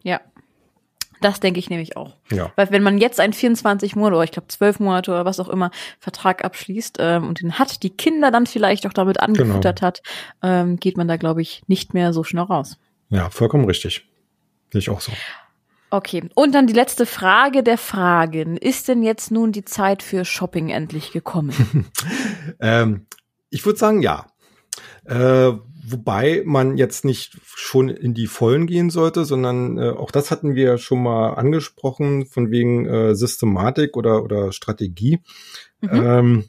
Ja, 0.04 0.12
ja. 0.12 0.22
Das 1.22 1.40
denke 1.40 1.60
ich 1.60 1.70
nämlich 1.70 1.98
auch. 1.98 2.16
Ja. 2.32 2.52
Weil 2.56 2.70
wenn 2.70 2.84
man 2.84 3.00
jetzt 3.00 3.20
einen 3.20 3.34
24 3.34 3.96
Monate 3.96 4.16
oder 4.16 4.24
ich 4.24 4.32
glaube 4.32 4.50
12 4.50 4.80
Monate 4.80 5.12
oder 5.12 5.26
was 5.26 5.40
auch 5.40 5.50
immer 5.50 5.72
Vertrag 6.00 6.46
abschließt 6.46 6.98
ähm, 7.00 7.28
und 7.28 7.42
den 7.42 7.58
hat, 7.58 7.82
die 7.82 7.90
Kinder 7.90 8.30
dann 8.30 8.46
vielleicht 8.46 8.86
auch 8.86 8.94
damit 8.94 9.20
angefüttert 9.20 9.80
genau. 9.80 9.88
hat, 9.88 10.02
ähm, 10.44 10.78
geht 10.78 10.96
man 10.96 11.08
da, 11.08 11.18
glaube 11.18 11.42
ich, 11.42 11.64
nicht 11.68 11.96
mehr 11.96 12.14
so 12.14 12.24
schnell 12.24 12.44
raus. 12.44 12.78
Ja, 13.10 13.30
vollkommen 13.32 13.66
richtig. 13.66 14.06
Sehe 14.72 14.80
ich 14.80 14.90
auch 14.90 15.02
so. 15.02 15.12
Okay, 15.90 16.30
und 16.36 16.54
dann 16.54 16.68
die 16.68 16.74
letzte 16.74 17.06
Frage 17.06 17.64
der 17.64 17.78
Fragen. 17.78 18.58
Ist 18.58 18.88
denn 18.90 19.04
jetzt 19.04 19.32
nun 19.32 19.52
die 19.52 19.64
Zeit 19.64 20.04
für 20.04 20.26
Shopping 20.26 20.70
endlich 20.70 21.12
gekommen? 21.12 21.86
ähm, 22.60 23.06
ich 23.50 23.66
würde 23.66 23.80
sagen, 23.80 24.02
ja. 24.02 24.28
Äh, 25.06 25.54
wobei 25.90 26.44
man 26.46 26.76
jetzt 26.76 27.06
nicht 27.06 27.38
schon 27.46 27.88
in 27.88 28.14
die 28.14 28.28
Vollen 28.28 28.68
gehen 28.68 28.90
sollte, 28.90 29.24
sondern 29.24 29.78
äh, 29.78 29.92
auch 29.92 30.12
das 30.12 30.32
hatten 30.32 30.56
wir 30.56 30.66
ja 30.66 30.78
schon 30.78 31.02
mal 31.02 31.36
angesprochen, 31.36 32.26
von 32.26 32.52
wegen 32.52 32.86
äh, 32.86 33.16
Systematik 33.16 33.96
oder, 33.96 34.24
oder 34.24 34.52
Strategie. 34.52 35.22
Mhm. 35.80 35.90
Ähm, 35.94 36.46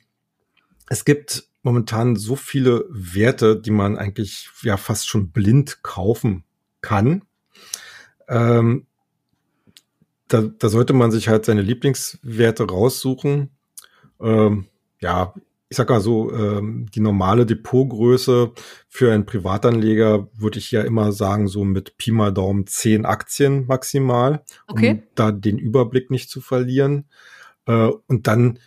es 0.88 1.04
gibt 1.04 1.44
momentan 1.62 2.16
so 2.16 2.34
viele 2.34 2.86
Werte, 2.90 3.60
die 3.60 3.70
man 3.70 3.96
eigentlich 3.96 4.48
ja 4.62 4.76
fast 4.76 5.08
schon 5.08 5.30
blind 5.30 5.84
kaufen 5.84 6.42
kann. 6.80 7.22
Ähm, 8.28 8.87
da, 10.28 10.42
da 10.42 10.68
sollte 10.68 10.92
man 10.92 11.10
sich 11.10 11.28
halt 11.28 11.44
seine 11.44 11.62
Lieblingswerte 11.62 12.64
raussuchen. 12.68 13.50
Ähm, 14.20 14.66
ja, 15.00 15.34
ich 15.70 15.76
sag 15.76 15.90
mal 15.90 16.00
so, 16.00 16.32
ähm, 16.32 16.86
die 16.94 17.00
normale 17.00 17.44
Depotgröße 17.44 18.52
für 18.88 19.12
einen 19.12 19.26
Privatanleger 19.26 20.28
würde 20.34 20.58
ich 20.58 20.70
ja 20.70 20.82
immer 20.82 21.12
sagen, 21.12 21.46
so 21.46 21.64
mit 21.64 21.98
Pi 21.98 22.10
mal 22.10 22.32
Daumen 22.32 22.66
zehn 22.66 23.04
Aktien 23.04 23.66
maximal, 23.66 24.42
okay. 24.66 24.90
um 24.90 25.02
da 25.14 25.30
den 25.30 25.58
Überblick 25.58 26.10
nicht 26.10 26.30
zu 26.30 26.40
verlieren. 26.40 27.06
Äh, 27.66 27.90
und 28.06 28.26
dann 28.26 28.58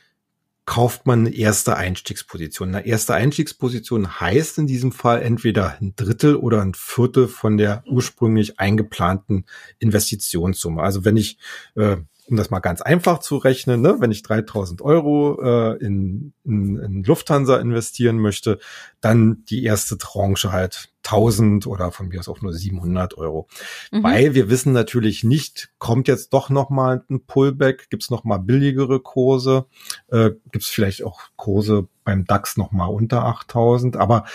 kauft 0.71 1.05
man 1.05 1.27
eine 1.27 1.35
erste 1.35 1.75
Einstiegsposition. 1.75 2.73
Eine 2.73 2.85
erste 2.85 3.13
Einstiegsposition 3.13 4.21
heißt 4.21 4.57
in 4.57 4.67
diesem 4.67 4.93
Fall 4.93 5.21
entweder 5.21 5.77
ein 5.81 5.97
Drittel 5.97 6.37
oder 6.37 6.61
ein 6.61 6.75
Viertel 6.75 7.27
von 7.27 7.57
der 7.57 7.83
ursprünglich 7.89 8.57
eingeplanten 8.57 9.47
Investitionssumme. 9.79 10.81
Also 10.81 11.03
wenn 11.03 11.17
ich 11.17 11.39
äh, 11.75 11.97
um 12.27 12.37
das 12.37 12.49
mal 12.49 12.59
ganz 12.59 12.81
einfach 12.81 13.19
zu 13.19 13.37
rechnen, 13.37 13.81
ne, 13.81 13.97
wenn 13.99 14.11
ich 14.11 14.23
3000 14.23 14.81
Euro 14.81 15.41
äh, 15.41 15.77
in, 15.83 16.33
in, 16.43 16.77
in 16.77 17.03
Lufthansa 17.03 17.57
investieren 17.57 18.19
möchte, 18.19 18.59
dann 19.01 19.43
die 19.49 19.63
erste 19.63 19.97
Tranche 19.97 20.51
halt 20.51 20.91
1000 21.05 21.65
oder 21.67 21.91
von 21.91 22.07
mir 22.07 22.19
aus 22.19 22.29
auch 22.29 22.41
nur 22.41 22.53
700 22.53 23.17
Euro. 23.17 23.47
Mhm. 23.91 24.03
Weil 24.03 24.33
wir 24.35 24.49
wissen 24.49 24.71
natürlich 24.71 25.23
nicht, 25.23 25.71
kommt 25.79 26.07
jetzt 26.07 26.33
doch 26.33 26.49
noch 26.49 26.69
mal 26.69 27.03
ein 27.09 27.25
Pullback, 27.25 27.89
gibt's 27.89 28.09
noch 28.09 28.23
mal 28.23 28.37
billigere 28.37 28.99
Kurse, 28.99 29.65
äh, 30.07 30.31
gibt's 30.51 30.67
vielleicht 30.67 31.03
auch 31.03 31.21
Kurse 31.35 31.87
beim 32.03 32.25
DAX 32.25 32.57
noch 32.57 32.71
mal 32.71 32.85
unter 32.85 33.25
8000, 33.25 33.97
aber 33.97 34.25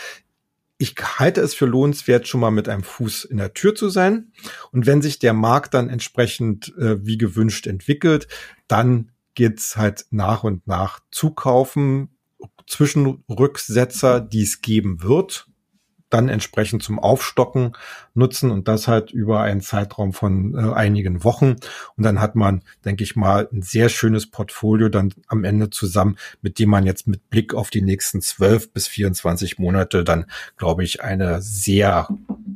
ich 0.78 0.94
halte 1.18 1.40
es 1.40 1.54
für 1.54 1.66
lohnenswert, 1.66 2.28
schon 2.28 2.40
mal 2.40 2.50
mit 2.50 2.68
einem 2.68 2.82
Fuß 2.82 3.24
in 3.24 3.38
der 3.38 3.54
Tür 3.54 3.74
zu 3.74 3.88
sein. 3.88 4.32
Und 4.72 4.86
wenn 4.86 5.02
sich 5.02 5.18
der 5.18 5.32
Markt 5.32 5.74
dann 5.74 5.88
entsprechend 5.88 6.76
äh, 6.76 7.04
wie 7.04 7.18
gewünscht 7.18 7.66
entwickelt, 7.66 8.28
dann 8.68 9.10
geht's 9.34 9.76
halt 9.76 10.06
nach 10.10 10.44
und 10.44 10.66
nach 10.66 11.00
zukaufen, 11.10 12.16
Zwischenrücksetzer, 12.66 14.20
die 14.20 14.42
es 14.42 14.60
geben 14.60 15.02
wird 15.02 15.46
dann 16.10 16.28
entsprechend 16.28 16.82
zum 16.82 16.98
Aufstocken 16.98 17.76
nutzen 18.14 18.50
und 18.50 18.68
das 18.68 18.88
halt 18.88 19.10
über 19.10 19.40
einen 19.40 19.60
Zeitraum 19.60 20.12
von 20.12 20.54
äh, 20.54 20.72
einigen 20.72 21.24
Wochen. 21.24 21.56
Und 21.96 22.04
dann 22.04 22.20
hat 22.20 22.34
man, 22.34 22.62
denke 22.84 23.04
ich 23.04 23.16
mal, 23.16 23.48
ein 23.52 23.62
sehr 23.62 23.88
schönes 23.88 24.30
Portfolio 24.30 24.88
dann 24.88 25.12
am 25.26 25.44
Ende 25.44 25.70
zusammen, 25.70 26.16
mit 26.42 26.58
dem 26.58 26.70
man 26.70 26.86
jetzt 26.86 27.06
mit 27.06 27.28
Blick 27.30 27.54
auf 27.54 27.70
die 27.70 27.82
nächsten 27.82 28.20
zwölf 28.20 28.72
bis 28.72 28.86
24 28.86 29.58
Monate 29.58 30.04
dann, 30.04 30.26
glaube 30.56 30.84
ich, 30.84 31.02
eine 31.02 31.42
sehr 31.42 32.08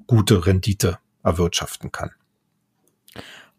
gute 0.06 0.46
Rendite 0.46 0.98
erwirtschaften 1.22 1.92
kann. 1.92 2.10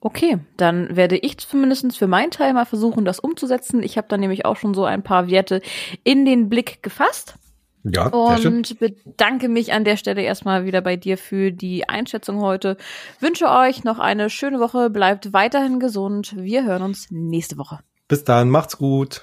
Okay, 0.04 0.40
dann 0.58 0.96
werde 0.96 1.16
ich 1.16 1.38
zumindest 1.38 1.96
für 1.96 2.08
meinen 2.08 2.32
Teil 2.32 2.54
mal 2.54 2.66
versuchen, 2.66 3.06
das 3.06 3.20
umzusetzen. 3.20 3.84
Ich 3.84 3.98
habe 3.98 4.08
dann 4.10 4.20
nämlich 4.20 4.46
auch 4.46 4.58
schon 4.58 4.74
so 4.74 4.84
ein 4.84 5.04
paar 5.04 5.30
Werte 5.30 5.62
in 6.04 6.26
den 6.26 6.50
Blick 6.50 6.82
gefasst. 6.82 7.36
Ja, 7.84 8.08
und 8.08 8.80
bedanke 8.80 9.50
mich 9.50 9.74
an 9.74 9.84
der 9.84 9.98
Stelle 9.98 10.22
erstmal 10.22 10.66
wieder 10.66 10.82
bei 10.82 10.98
dir 10.98 11.18
für 11.18 11.52
die 11.52 11.90
Einschätzung 11.90 12.42
heute. 12.42 12.78
Wünsche 13.20 13.50
euch 13.50 13.84
noch 13.84 13.98
eine 13.98 14.30
schöne 14.30 14.60
Woche, 14.60 14.90
bleibt 14.90 15.34
weiterhin 15.34 15.80
gesund. 15.80 16.36
Wir 16.38 16.64
hören 16.64 16.84
uns 16.84 17.08
nächste 17.10 17.58
Woche. 17.58 17.80
Bis 18.08 18.24
dann, 18.24 18.50
macht's 18.50 18.78
gut. 18.78 19.22